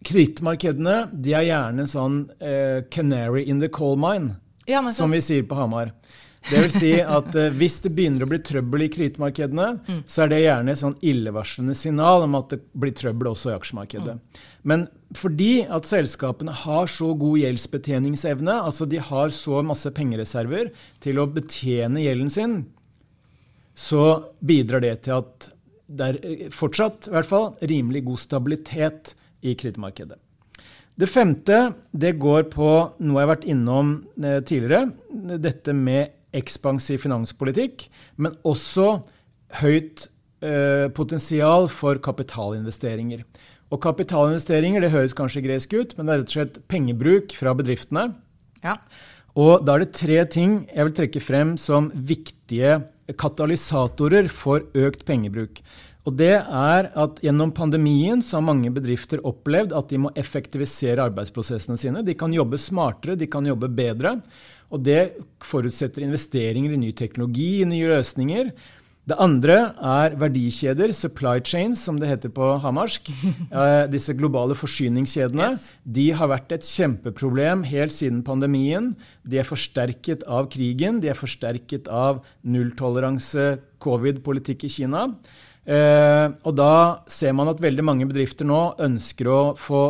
kredittmarkedene 0.05 0.97
er 1.33 1.47
gjerne 1.47 1.87
sånn 1.89 2.21
eh, 2.37 2.85
canary 2.93 3.47
in 3.49 3.61
the 3.63 3.69
coal 3.73 3.97
mine, 3.99 4.37
ja, 4.69 4.83
som 4.93 5.13
vi 5.13 5.21
sier 5.23 5.47
på 5.47 5.57
Hamar. 5.57 5.93
Det 6.47 6.61
vil 6.63 6.71
si 6.71 6.91
at 7.03 7.33
uh, 7.35 7.47
hvis 7.59 7.79
det 7.83 7.91
begynner 7.95 8.23
å 8.23 8.29
bli 8.31 8.39
trøbbel 8.45 8.85
i 8.85 8.89
kredittmarkedene, 8.93 9.67
mm. 9.87 10.03
så 10.07 10.23
er 10.23 10.31
det 10.31 10.43
gjerne 10.43 10.73
et 10.73 10.81
sånn 10.81 10.95
illevarslende 11.03 11.75
signal 11.77 12.23
om 12.27 12.37
at 12.39 12.53
det 12.53 12.61
blir 12.71 12.95
trøbbel 12.95 13.31
også 13.33 13.51
i 13.51 13.57
aksjemarkedet. 13.57 14.15
Mm. 14.15 14.39
Men 14.67 14.87
fordi 15.15 15.51
at 15.63 15.87
selskapene 15.87 16.55
har 16.63 16.89
så 16.91 17.11
god 17.19 17.41
gjeldsbetjeningsevne, 17.43 18.57
altså 18.69 18.87
de 18.89 19.01
har 19.03 19.35
så 19.35 19.61
masse 19.65 19.91
pengereserver 19.95 20.71
til 21.03 21.21
å 21.21 21.27
betjene 21.31 22.03
gjelden 22.03 22.33
sin, 22.33 22.57
så 23.77 24.33
bidrar 24.39 24.81
det 24.83 24.95
til 25.05 25.19
at 25.21 25.51
det 25.87 26.07
er 26.07 26.17
eh, 26.25 26.47
fortsatt 26.53 27.07
i 27.07 27.15
hvert 27.15 27.29
fall, 27.29 27.51
rimelig 27.61 28.03
god 28.07 28.23
stabilitet 28.23 29.13
i 29.45 29.53
kredittmarkedet. 29.55 30.17
Det 30.97 31.05
femte 31.05 31.59
det 31.93 32.15
går 32.17 32.47
på 32.49 32.69
noe 33.05 33.19
jeg 33.19 33.27
har 33.27 33.33
vært 33.35 33.49
innom 33.53 33.91
eh, 34.17 34.39
tidligere. 34.41 34.89
Dette 35.37 35.75
med 35.77 36.16
ekspansiv 36.37 37.01
finanspolitikk, 37.03 37.87
men 38.21 38.37
også 38.47 39.01
høyt 39.61 40.07
eh, 40.45 40.87
potensial 40.95 41.67
for 41.71 41.99
kapitalinvesteringer. 42.03 43.25
Og 43.67 43.81
kapitalinvesteringer 43.83 44.83
det 44.83 44.93
høres 44.93 45.15
kanskje 45.17 45.43
gresk 45.43 45.75
ut, 45.75 45.97
men 45.97 46.07
det 46.07 46.13
er 46.13 46.21
rett 46.21 46.31
og 46.31 46.37
slett 46.37 46.61
pengebruk 46.71 47.35
fra 47.35 47.53
bedriftene. 47.57 48.09
Ja. 48.63 48.77
Og 49.37 49.65
da 49.65 49.75
er 49.75 49.83
det 49.83 49.97
tre 49.97 50.21
ting 50.31 50.61
jeg 50.71 50.87
vil 50.87 50.95
trekke 50.97 51.21
frem 51.21 51.57
som 51.61 51.91
viktige 51.93 52.79
katalysatorer 53.19 54.31
for 54.31 54.65
økt 54.75 55.05
pengebruk. 55.07 55.61
Og 56.07 56.15
det 56.15 56.37
er 56.39 56.87
at 56.95 57.19
Gjennom 57.23 57.51
pandemien 57.51 58.21
så 58.23 58.37
har 58.39 58.47
mange 58.47 58.71
bedrifter 58.71 59.19
opplevd 59.27 59.75
at 59.75 59.89
de 59.91 59.99
må 59.99 60.11
effektivisere 60.15 61.03
arbeidsprosessene 61.09 61.75
sine. 61.79 62.03
De 62.07 62.15
kan 62.15 62.31
jobbe 62.33 62.59
smartere, 62.61 63.17
de 63.19 63.27
kan 63.27 63.45
jobbe 63.45 63.67
bedre. 63.75 64.15
Og 64.73 64.83
det 64.83 65.01
forutsetter 65.47 66.03
investeringer 66.03 66.73
i 66.75 66.81
ny 66.81 66.91
teknologi, 66.95 67.61
i 67.61 67.69
nye 67.69 67.91
løsninger. 67.93 68.51
Det 69.07 69.15
andre 69.23 69.55
er 69.79 70.17
verdikjeder, 70.19 70.91
supply 70.91 71.39
chains, 71.39 71.79
som 71.79 71.95
det 71.99 72.09
heter 72.09 72.31
på 72.33 72.51
hamarsk. 72.63 73.07
Eh, 73.47 73.85
disse 73.89 74.11
globale 74.17 74.55
forsyningskjedene. 74.57 75.45
Yes. 75.53 75.69
De 75.81 76.09
har 76.19 76.27
vært 76.29 76.51
et 76.51 76.65
kjempeproblem 76.67 77.63
helt 77.69 77.95
siden 77.95 78.19
pandemien. 78.27 78.91
De 79.23 79.39
er 79.39 79.47
forsterket 79.47 80.25
av 80.27 80.49
krigen, 80.51 80.99
de 81.01 81.09
er 81.09 81.17
forsterket 81.17 81.87
av 81.87 82.19
nulltoleranse, 82.43 83.47
covid-politikk 83.83 84.67
i 84.67 84.73
Kina. 84.73 85.05
Eh, 85.63 86.27
og 86.43 86.57
da 86.59 86.73
ser 87.11 87.33
man 87.37 87.53
at 87.53 87.63
veldig 87.63 87.87
mange 87.87 88.09
bedrifter 88.09 88.47
nå 88.47 88.59
ønsker 88.83 89.31
å 89.31 89.39
få 89.59 89.81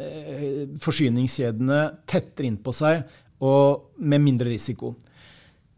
eh, 0.00 0.64
forsyningskjedene 0.82 1.82
tettere 2.08 2.48
innpå 2.48 2.74
seg 2.76 3.04
og 3.44 3.90
med 4.00 4.22
mindre 4.24 4.48
risiko. 4.52 4.94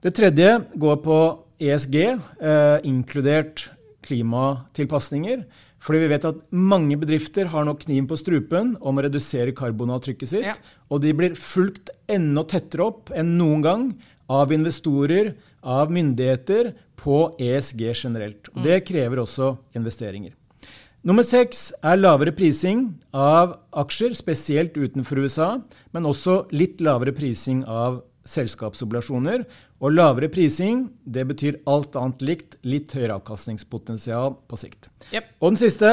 Det 0.02 0.14
tredje 0.14 0.52
går 0.78 1.00
på 1.02 1.18
ESG, 1.58 1.96
eh, 2.06 2.78
inkludert 2.86 3.68
klimatilpasninger. 4.06 5.44
Fordi 5.86 6.02
vi 6.02 6.10
vet 6.10 6.24
at 6.26 6.38
mange 6.50 6.96
bedrifter 6.98 7.46
har 7.52 7.66
nå 7.66 7.76
kniven 7.78 8.08
på 8.10 8.18
strupen 8.18 8.74
om 8.82 8.98
å 8.98 9.04
redusere 9.06 9.54
karbonavtrykket 9.54 10.30
sitt. 10.32 10.46
Ja. 10.48 10.56
Og 10.90 11.04
de 11.04 11.12
blir 11.14 11.36
fulgt 11.38 11.92
enda 12.10 12.42
tettere 12.48 12.88
opp 12.88 13.12
enn 13.14 13.36
noen 13.38 13.62
gang 13.62 13.84
av 14.32 14.50
investorer, 14.54 15.34
av 15.62 15.92
myndigheter, 15.94 16.72
på 16.96 17.36
ESG 17.38 17.82
generelt. 17.92 18.48
Og 18.54 18.64
det 18.64 18.80
krever 18.88 19.20
også 19.22 19.52
investeringer. 19.76 20.32
Nummer 21.06 21.22
seks 21.22 21.68
er 21.86 22.00
lavere 22.00 22.32
prising 22.34 22.88
av 23.14 23.52
aksjer, 23.78 24.10
spesielt 24.18 24.74
utenfor 24.74 25.20
USA, 25.22 25.48
men 25.94 26.06
også 26.08 26.48
litt 26.50 26.80
lavere 26.82 27.12
prising 27.14 27.60
av 27.70 28.00
selskapsobligasjoner. 28.26 29.44
Og 29.78 29.92
lavere 29.94 30.26
prising 30.34 30.88
det 31.06 31.22
betyr 31.28 31.60
alt 31.70 31.94
annet 32.00 32.24
likt 32.26 32.56
litt 32.66 32.90
høyere 32.96 33.20
avkastningspotensial 33.20 34.34
på 34.50 34.58
sikt. 34.58 34.88
Yep. 35.12 35.28
Og 35.38 35.52
den 35.52 35.60
siste 35.60 35.92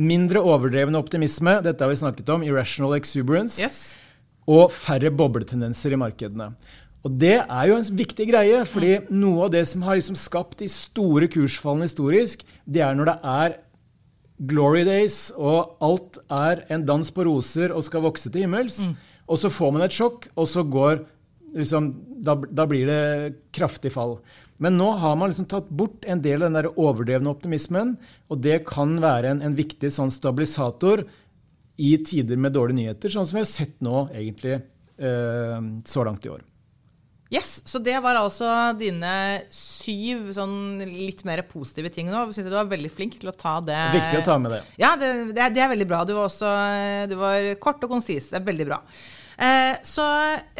mindre 0.00 0.40
overdreven 0.40 0.96
optimisme. 0.96 1.58
Dette 1.60 1.84
har 1.84 1.92
vi 1.92 1.98
snakket 2.00 2.32
om. 2.32 2.46
Irrational 2.46 2.96
exuberance. 2.96 3.60
Yes. 3.60 3.98
Og 4.48 4.72
færre 4.72 5.10
bobletendenser 5.12 5.92
i 5.92 5.98
markedene. 6.00 6.54
Og 7.04 7.12
det 7.20 7.42
er 7.42 7.68
jo 7.68 7.76
en 7.76 7.92
viktig 7.98 8.24
greie, 8.30 8.62
fordi 8.64 8.94
mm. 9.02 9.12
noe 9.20 9.50
av 9.50 9.52
det 9.52 9.66
som 9.68 9.84
har 9.84 10.00
liksom 10.00 10.16
skapt 10.16 10.62
de 10.62 10.70
store 10.72 11.28
kursfallene 11.28 11.90
historisk, 11.90 12.46
det 12.64 12.86
er 12.86 12.96
når 12.96 13.10
det 13.10 13.18
er 13.34 13.58
glory 14.48 14.84
days, 14.88 15.30
og 15.36 15.76
alt 15.84 16.18
er 16.32 16.64
en 16.72 16.84
dans 16.86 17.10
på 17.14 17.26
roser 17.28 17.74
og 17.74 17.84
skal 17.86 18.04
vokse 18.04 18.30
til 18.30 18.46
himmels. 18.46 18.82
Mm. 18.86 18.94
Og 19.30 19.40
så 19.40 19.50
får 19.52 19.74
man 19.74 19.86
et 19.86 19.96
sjokk, 19.96 20.28
og 20.34 20.48
så 20.50 20.64
går 20.66 21.02
liksom, 21.56 21.92
da, 22.24 22.36
da, 22.50 22.66
blir 22.68 22.88
det 22.88 23.02
kraftig 23.54 23.92
fall. 23.94 24.18
Men 24.62 24.76
nå 24.78 24.90
har 25.02 25.16
man 25.18 25.32
liksom 25.32 25.48
tatt 25.50 25.70
bort 25.70 26.06
en 26.06 26.22
del 26.22 26.42
av 26.42 26.50
den 26.50 26.60
der 26.60 26.70
overdrevne 26.74 27.32
optimismen, 27.32 27.96
og 28.30 28.42
det 28.44 28.62
kan 28.68 28.94
være 29.02 29.34
en, 29.34 29.42
en 29.46 29.58
viktig 29.58 29.90
sånn 29.94 30.12
stabilisator 30.14 31.04
i 31.82 31.96
tider 32.04 32.38
med 32.38 32.54
dårlige 32.54 32.78
nyheter, 32.82 33.12
sånn 33.12 33.26
som 33.26 33.38
vi 33.38 33.44
har 33.44 33.50
sett 33.50 33.78
nå 33.82 34.06
egentlig 34.12 34.58
eh, 34.58 35.60
så 35.88 36.06
langt 36.06 36.26
i 36.28 36.34
år. 36.34 36.44
Yes, 37.32 37.62
Så 37.64 37.80
det 37.80 37.94
var 38.04 38.18
altså 38.20 38.46
dine 38.76 39.12
syv 39.54 40.26
sånn 40.36 40.82
litt 40.84 41.22
mer 41.24 41.40
positive 41.48 41.88
ting 41.94 42.10
nå. 42.12 42.26
Synes 42.28 42.44
jeg 42.44 42.52
Du 42.52 42.58
var 42.58 42.68
veldig 42.68 42.90
flink 42.92 43.16
til 43.22 43.32
å 43.32 43.36
ta 43.36 43.56
det. 43.64 43.78
Viktig 43.94 44.20
å 44.20 44.26
ta 44.26 44.36
med 44.42 44.52
det. 44.52 44.60
Ja, 44.82 44.92
det, 45.00 45.08
det, 45.32 45.48
det 45.56 45.64
er 45.64 45.72
veldig 45.72 45.88
bra. 45.88 46.02
Du 46.04 46.12
var, 46.18 46.28
også, 46.28 46.52
du 47.08 47.16
var 47.20 47.48
kort 47.62 47.80
og 47.86 47.94
konsis. 47.96 48.28
Det 48.28 48.42
er 48.42 48.48
veldig 48.52 48.68
bra. 48.68 48.82
Eh, 49.42 49.78
så 49.82 50.04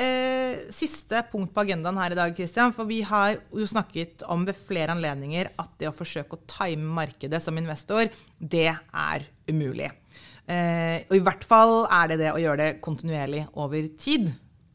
eh, 0.01 0.63
siste 0.73 1.21
punkt 1.31 1.53
på 1.55 1.63
agendaen 1.63 1.99
her 2.01 2.15
i 2.15 2.19
dag, 2.19 2.33
Christian. 2.37 2.73
For 2.75 2.89
vi 2.89 3.03
har 3.07 3.37
jo 3.37 3.69
snakket 3.69 4.25
om 4.33 4.47
ved 4.49 4.57
flere 4.59 4.97
anledninger 4.97 5.53
at 5.61 5.75
det 5.81 5.91
å 5.91 5.97
forsøke 5.97 6.39
å 6.39 6.47
time 6.51 6.89
markedet 6.97 7.43
som 7.45 7.59
investor, 7.61 8.09
det 8.39 8.71
er 8.73 9.29
umulig. 9.51 9.91
Eh, 10.49 11.05
og 11.05 11.15
i 11.15 11.23
hvert 11.23 11.45
fall 11.47 11.85
er 11.85 12.11
det 12.11 12.23
det 12.25 12.33
å 12.33 12.41
gjøre 12.41 12.63
det 12.65 12.81
kontinuerlig 12.85 13.45
over 13.61 13.93
tid. 14.01 14.33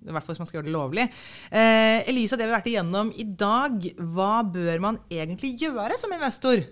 I 0.08 0.16
hvert 0.16 0.26
fall 0.26 0.36
hvis 0.36 0.44
man 0.44 0.50
skal 0.50 0.60
gjøre 0.60 0.70
det 0.70 0.76
lovlig. 0.76 1.08
Eh, 1.52 2.08
Elisa, 2.10 2.40
det 2.40 2.48
vi 2.48 2.54
har 2.54 2.60
vært 2.60 2.72
igjennom 2.72 3.14
i 3.16 3.28
dag, 3.28 3.88
hva 4.16 4.34
bør 4.48 4.84
man 4.84 5.00
egentlig 5.12 5.56
gjøre 5.62 6.00
som 6.00 6.14
investor? 6.16 6.66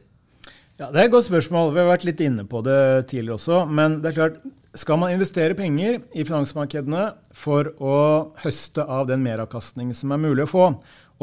Ja, 0.76 0.90
Det 0.92 1.00
er 1.00 1.06
et 1.06 1.14
godt 1.14 1.30
spørsmål. 1.30 1.72
Vi 1.72 1.80
har 1.80 1.88
vært 1.88 2.04
litt 2.04 2.20
inne 2.20 2.44
på 2.52 2.60
det 2.66 3.08
tidligere 3.08 3.38
også. 3.38 3.62
Men 3.72 4.02
det 4.04 4.12
er 4.12 4.18
klart, 4.18 4.42
skal 4.76 5.00
man 5.00 5.14
investere 5.16 5.56
penger 5.56 6.02
i 6.12 6.26
finansmarkedene 6.28 7.06
for 7.32 7.70
å 7.80 8.00
høste 8.42 8.84
av 8.84 9.08
den 9.08 9.24
meravkastning 9.24 9.94
som 9.96 10.12
er 10.12 10.20
mulig 10.20 10.44
å 10.44 10.52
få, 10.52 10.66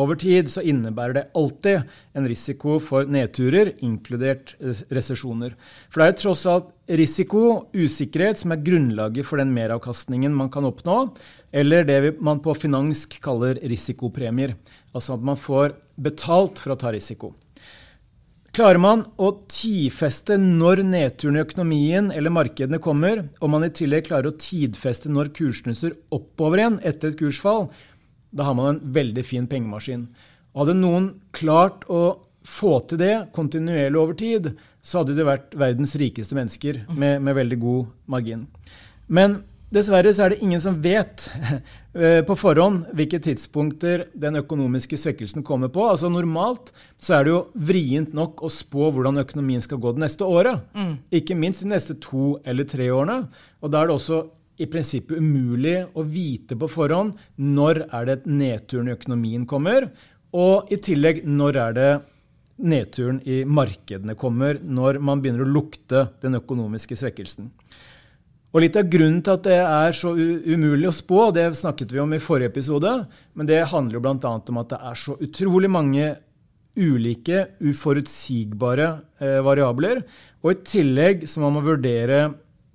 over 0.01 0.17
tid 0.17 0.49
så 0.49 0.63
innebærer 0.65 1.17
det 1.17 1.25
alltid 1.37 1.89
en 2.17 2.29
risiko 2.29 2.79
for 2.81 3.09
nedturer, 3.11 3.75
inkludert 3.85 4.55
resesjoner. 4.93 5.53
For 5.93 6.01
det 6.01 6.07
er 6.07 6.15
jo 6.15 6.21
tross 6.23 6.47
alt 6.49 6.71
risiko, 7.03 7.45
usikkerhet, 7.77 8.41
som 8.41 8.55
er 8.55 8.65
grunnlaget 8.65 9.29
for 9.29 9.43
den 9.43 9.53
meravkastningen 9.57 10.33
man 10.37 10.51
kan 10.53 10.69
oppnå, 10.69 10.99
eller 11.53 11.85
det 11.89 12.17
man 12.25 12.41
på 12.45 12.57
finansk 12.57 13.19
kaller 13.25 13.61
risikopremier. 13.61 14.57
Altså 14.97 15.19
at 15.19 15.25
man 15.25 15.41
får 15.41 15.77
betalt 16.01 16.63
for 16.63 16.73
å 16.73 16.81
ta 16.81 16.93
risiko. 16.95 17.35
Klarer 18.53 18.77
man 18.77 19.07
å 19.17 19.31
tidfeste 19.49 20.37
når 20.37 20.83
nedturen 20.85 21.39
i 21.39 21.41
økonomien 21.41 22.11
eller 22.13 22.35
markedene 22.37 22.83
kommer, 22.85 23.23
og 23.41 23.49
man 23.49 23.65
i 23.65 23.71
tillegg 23.73 24.11
klarer 24.11 24.29
å 24.29 24.37
tidfeste 24.37 25.09
når 25.09 25.31
kurssnusser 25.39 25.95
oppover 26.13 26.61
igjen 26.61 26.77
etter 26.85 27.15
et 27.15 27.17
kursfall, 27.17 27.71
da 28.33 28.49
har 28.49 28.57
man 28.59 28.75
en 28.75 28.83
veldig 28.95 29.25
fin 29.27 29.47
pengemaskin. 29.49 30.09
Og 30.53 30.65
hadde 30.65 30.81
noen 30.81 31.09
klart 31.37 31.87
å 31.93 32.03
få 32.43 32.79
til 32.91 33.01
det 33.01 33.15
kontinuerlig 33.37 34.01
over 34.01 34.19
tid, 34.19 34.51
så 34.83 35.03
hadde 35.03 35.15
de 35.15 35.27
vært 35.27 35.55
verdens 35.55 35.95
rikeste 36.01 36.37
mennesker 36.37 36.83
med, 36.91 37.23
med 37.23 37.39
veldig 37.39 37.59
god 37.63 37.93
margin. 38.11 38.47
Men 39.07 39.43
Dessverre 39.73 40.11
så 40.13 40.27
er 40.27 40.35
det 40.35 40.45
ingen 40.45 40.61
som 40.61 40.75
vet 40.85 41.31
eh, 41.97 42.21
på 42.29 42.35
forhånd 42.37 42.91
hvilke 42.97 43.23
tidspunkter 43.25 44.05
den 44.13 44.37
økonomiske 44.43 44.99
svekkelsen 45.01 45.45
kommer 45.49 45.73
på. 45.73 45.87
Altså 45.89 46.11
Normalt 46.13 46.75
så 47.01 47.17
er 47.17 47.25
det 47.25 47.33
jo 47.33 47.39
vrient 47.71 48.13
nok 48.17 48.45
å 48.45 48.53
spå 48.53 48.91
hvordan 48.93 49.23
økonomien 49.23 49.65
skal 49.65 49.81
gå 49.81 49.95
det 49.97 50.05
neste 50.05 50.29
året. 50.29 50.61
Mm. 50.77 50.93
Ikke 51.23 51.39
minst 51.39 51.65
de 51.65 51.71
neste 51.73 51.97
to 52.05 52.35
eller 52.45 52.69
tre 52.69 52.91
årene. 52.93 53.23
Og 53.65 53.73
da 53.73 53.81
er 53.81 53.89
det 53.89 53.97
også 53.97 54.21
i 54.61 54.69
prinsippet 54.71 55.19
umulig 55.19 55.79
å 55.97 56.05
vite 56.05 56.57
på 56.59 56.69
forhånd 56.71 57.17
når 57.41 57.87
er 57.89 58.09
det 58.09 58.19
nedturen 58.29 58.91
i 58.91 58.97
økonomien 58.97 59.47
kommer, 59.49 59.89
og 60.33 60.73
i 60.73 60.79
tillegg 60.81 61.23
når 61.29 61.61
er 61.67 61.77
det 61.77 61.93
nedturen 62.63 63.21
i 63.29 63.43
markedene 63.49 64.15
kommer, 64.19 64.61
når 64.61 65.01
man 65.03 65.23
begynner 65.23 65.47
å 65.47 65.55
lukte 65.55 66.07
den 66.23 66.39
økonomiske 66.39 66.97
svekkelsen. 66.99 67.51
Og 68.53 68.61
Litt 68.61 68.77
av 68.77 68.89
grunnen 68.93 69.23
til 69.25 69.39
at 69.39 69.47
det 69.47 69.61
er 69.65 69.95
så 69.97 70.13
umulig 70.13 70.91
å 70.91 70.95
spå, 70.95 71.31
det 71.33 71.47
snakket 71.57 71.95
vi 71.95 72.03
om 72.03 72.13
i 72.13 72.21
forrige 72.21 72.53
episode, 72.53 72.91
men 73.33 73.49
det 73.49 73.63
handler 73.71 73.97
jo 73.97 74.03
bl.a. 74.05 74.35
om 74.37 74.61
at 74.61 74.75
det 74.75 74.81
er 74.91 75.01
så 75.01 75.17
utrolig 75.25 75.71
mange 75.73 76.11
ulike, 76.77 77.47
uforutsigbare 77.65 78.89
eh, 79.21 79.41
variabler. 79.45 80.03
Og 80.45 80.53
i 80.53 80.61
tillegg 80.69 81.25
så 81.29 81.41
må 81.41 81.53
man 81.55 81.65
vurdere 81.65 82.27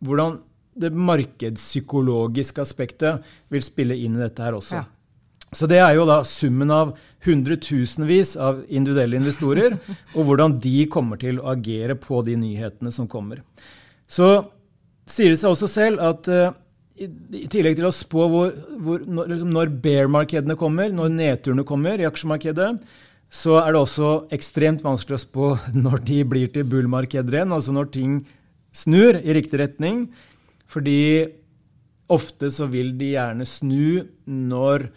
hvordan 0.05 0.39
det 0.81 0.91
markedspsykologiske 0.93 2.61
aspektet 2.63 3.25
vil 3.53 3.65
spille 3.65 3.97
inn 3.97 4.17
i 4.17 4.23
dette 4.23 4.43
her 4.45 4.57
også. 4.57 4.81
Ja. 4.81 4.85
Så 5.55 5.67
det 5.71 5.79
er 5.79 5.93
jo 5.95 6.03
da 6.07 6.19
summen 6.27 6.71
av 6.75 6.91
hundretusenvis 7.23 8.35
av 8.35 8.65
individuelle 8.67 9.19
investorer, 9.19 9.77
og 10.17 10.27
hvordan 10.27 10.57
de 10.63 10.77
kommer 10.91 11.19
til 11.21 11.39
å 11.39 11.53
agere 11.53 11.95
på 11.99 12.21
de 12.27 12.35
nyhetene 12.39 12.91
som 12.93 13.07
kommer. 13.09 13.43
Så 14.07 14.29
sier 15.07 15.31
det 15.31 15.39
seg 15.39 15.53
også 15.53 15.69
selv 15.71 16.03
at 16.03 16.27
uh, 16.27 16.51
i, 16.97 17.07
i, 17.07 17.47
tillegg 17.51 17.77
til 17.79 17.87
å 17.87 17.95
spå 17.95 18.27
hvor, 18.31 18.53
hvor, 18.83 19.03
når, 19.05 19.33
liksom 19.33 19.51
når 19.55 19.73
bear-markedene 19.83 20.57
kommer, 20.59 20.91
når 20.91 21.13
nedturene 21.15 21.65
kommer 21.67 22.01
i 22.01 22.07
aksjemarkedet, 22.09 22.71
så 23.27 23.57
er 23.59 23.73
det 23.73 23.81
også 23.81 24.11
ekstremt 24.35 24.83
vanskelig 24.85 25.17
å 25.17 25.23
spå 25.23 25.51
når 25.85 26.03
de 26.07 26.21
blir 26.27 26.51
til 26.51 26.67
bull-markeder 26.67 27.39
igjen, 27.39 27.55
altså 27.55 27.75
når 27.75 27.91
ting 27.95 28.17
snur 28.75 29.19
i 29.19 29.35
riktig 29.35 29.61
retning. 29.63 30.07
Fordi 30.67 31.01
ofte 32.11 32.51
så 32.53 32.67
vil 32.71 32.93
de 32.99 33.13
gjerne 33.15 33.47
snu 33.47 34.03
når 34.25 34.89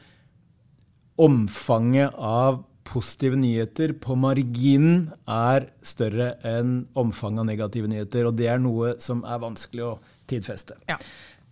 omfanget 1.21 2.15
av 2.17 2.63
positive 2.91 3.39
nyheter 3.39 3.93
på 4.03 4.17
marginen 4.19 5.11
er 5.31 5.69
større 5.87 6.33
enn 6.47 6.85
omfanget 6.99 7.45
av 7.45 7.51
negative 7.51 7.91
nyheter. 7.91 8.27
Og 8.27 8.39
det 8.39 8.49
er 8.51 8.63
noe 8.63 8.97
som 9.03 9.23
er 9.23 9.43
vanskelig 9.43 9.87
å 9.87 9.97
tidfeste. 10.31 10.79
Ja. 10.91 10.99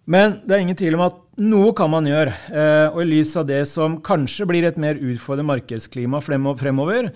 Men 0.08 0.38
det 0.46 0.56
er 0.56 0.62
ingen 0.64 0.78
tvil 0.78 0.96
om 0.96 1.04
at 1.04 1.18
noe 1.44 1.74
kan 1.76 1.90
man 1.92 2.08
gjøre. 2.08 2.32
Eh, 2.48 2.86
og 2.88 3.02
i 3.02 3.10
lys 3.10 3.34
av 3.36 3.48
det 3.50 3.60
som 3.68 3.98
kanskje 4.04 4.46
blir 4.48 4.64
et 4.64 4.78
mer 4.80 4.96
utfordrende 4.96 5.50
markedsklima 5.50 6.22
fremover, 6.24 7.10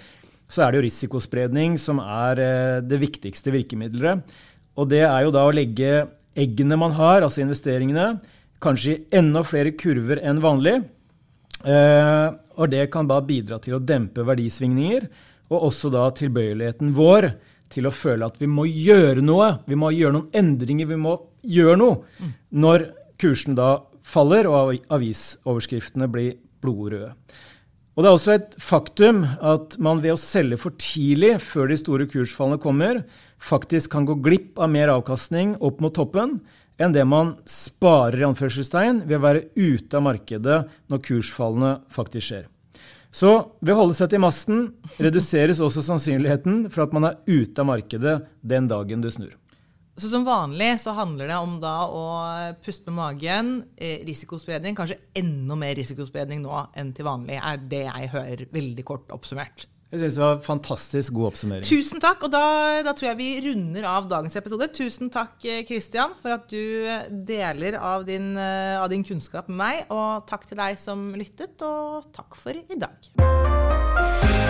så 0.53 0.67
er 0.67 0.73
det 0.73 0.81
jo 0.81 0.87
risikospredning 0.91 1.79
som 1.81 2.03
er 2.05 2.43
eh, 2.45 2.81
det 2.85 3.01
viktigste 3.01 3.55
virkemidlet. 3.55 4.35
Og 4.77 4.91
det 4.93 5.07
er 5.07 5.25
jo 5.25 5.33
da 5.33 5.47
å 5.49 5.55
legge 5.57 6.03
eggene 6.39 6.79
man 6.81 6.95
har, 6.97 7.23
altså 7.23 7.43
investeringene, 7.45 8.17
kanskje 8.63 8.95
i 8.95 9.19
enda 9.19 9.43
flere 9.47 9.75
kurver 9.79 10.23
enn 10.23 10.41
vanlig. 10.43 10.79
Eh, 11.63 12.29
og 12.59 12.71
det 12.73 12.87
kan 12.93 13.09
da 13.09 13.21
bidra 13.25 13.59
til 13.63 13.77
å 13.79 13.83
dempe 13.83 14.25
verdisvingninger, 14.27 15.09
og 15.53 15.69
også 15.69 15.91
da 15.93 16.07
tilbøyeligheten 16.17 16.95
vår 16.97 17.33
til 17.73 17.89
å 17.89 17.95
føle 17.95 18.29
at 18.29 18.39
vi 18.41 18.49
må 18.49 18.67
gjøre 18.69 19.25
noe. 19.25 19.55
Vi 19.69 19.77
må 19.79 19.93
gjøre 19.95 20.17
noen 20.19 20.37
endringer, 20.37 20.89
vi 20.89 21.01
må 21.01 21.17
gjøre 21.49 21.79
noe. 21.81 22.29
Når 22.53 22.87
kursen 23.21 23.57
da 23.59 23.75
faller 24.03 24.49
og 24.51 24.77
avisoverskriftene 24.93 26.09
blir 26.11 26.37
blodrøde. 26.63 27.13
Og 27.93 28.03
Det 28.03 28.09
er 28.09 28.17
også 28.17 28.33
et 28.39 28.55
faktum 28.57 29.25
at 29.25 29.77
man 29.83 30.01
ved 30.01 30.15
å 30.15 30.21
selge 30.21 30.57
for 30.61 30.73
tidlig 30.81 31.35
før 31.45 31.69
de 31.69 31.77
store 31.77 32.07
kursfallene 32.09 32.61
kommer, 32.61 33.03
faktisk 33.43 33.93
kan 33.93 34.07
gå 34.07 34.17
glipp 34.23 34.59
av 34.63 34.71
mer 34.71 34.93
avkastning 34.95 35.57
opp 35.61 35.83
mot 35.83 35.95
toppen 35.95 36.39
enn 36.81 36.95
det 36.95 37.05
man 37.07 37.37
sparer 37.49 38.23
i 38.23 38.27
anførselstegn 38.27 39.05
ved 39.07 39.19
å 39.19 39.25
være 39.27 39.45
ute 39.59 39.99
av 39.99 40.07
markedet 40.07 40.59
når 40.91 41.05
kursfallene 41.09 41.75
faktisk 41.93 42.31
skjer. 42.31 42.49
Så 43.13 43.35
ved 43.61 43.75
å 43.75 43.83
holde 43.83 43.97
seg 43.99 44.09
til 44.09 44.23
masten 44.25 44.65
reduseres 44.97 45.61
også 45.61 45.85
sannsynligheten 45.85 46.65
for 46.73 46.87
at 46.87 46.95
man 46.97 47.11
er 47.11 47.19
ute 47.29 47.61
av 47.61 47.69
markedet 47.69 48.17
den 48.41 48.71
dagen 48.71 49.05
du 49.05 49.11
snur. 49.13 49.35
Så 50.01 50.09
Som 50.09 50.25
vanlig 50.25 50.81
så 50.81 50.95
handler 50.97 51.29
det 51.29 51.37
om 51.37 51.59
da 51.61 51.75
å 51.85 52.05
puste 52.65 52.89
med 52.89 52.97
magen, 52.97 53.51
eh, 53.77 54.01
risikospredning, 54.07 54.75
kanskje 54.75 54.97
enda 55.15 55.55
mer 55.55 55.75
risikospredning 55.77 56.41
nå 56.41 56.63
enn 56.75 56.95
til 56.97 57.05
vanlig, 57.05 57.37
er 57.37 57.59
det 57.59 57.85
jeg 57.85 58.09
hører 58.15 58.47
veldig 58.51 58.85
kort 58.89 59.13
oppsummert. 59.13 59.67
Jeg 59.93 60.01
synes 60.01 60.15
det 60.17 60.23
var 60.25 60.39
fantastisk 60.41 61.13
god 61.13 61.27
oppsummering. 61.29 61.67
Tusen 61.69 62.01
takk. 62.01 62.23
Og 62.25 62.33
da, 62.33 62.45
da, 62.81 62.95
tror 62.97 63.11
jeg 63.11 63.19
vi 63.19 63.29
runder 63.45 63.85
av 63.91 64.09
dagens 64.09 64.39
episode. 64.41 64.71
Tusen 64.73 65.13
takk, 65.13 65.37
Kristian, 65.69 66.15
for 66.23 66.33
at 66.33 66.49
du 66.49 66.89
deler 67.29 67.77
av 67.77 68.07
din, 68.09 68.33
eh, 68.41 68.81
av 68.81 68.89
din 68.89 69.05
kunnskap 69.05 69.53
med 69.53 69.61
meg. 69.61 69.83
Og 69.93 70.25
takk 70.31 70.49
til 70.49 70.63
deg 70.63 70.81
som 70.81 71.11
lyttet, 71.13 71.61
og 71.69 72.09
takk 72.17 72.41
for 72.41 72.57
i 72.57 72.81
dag. 72.81 74.42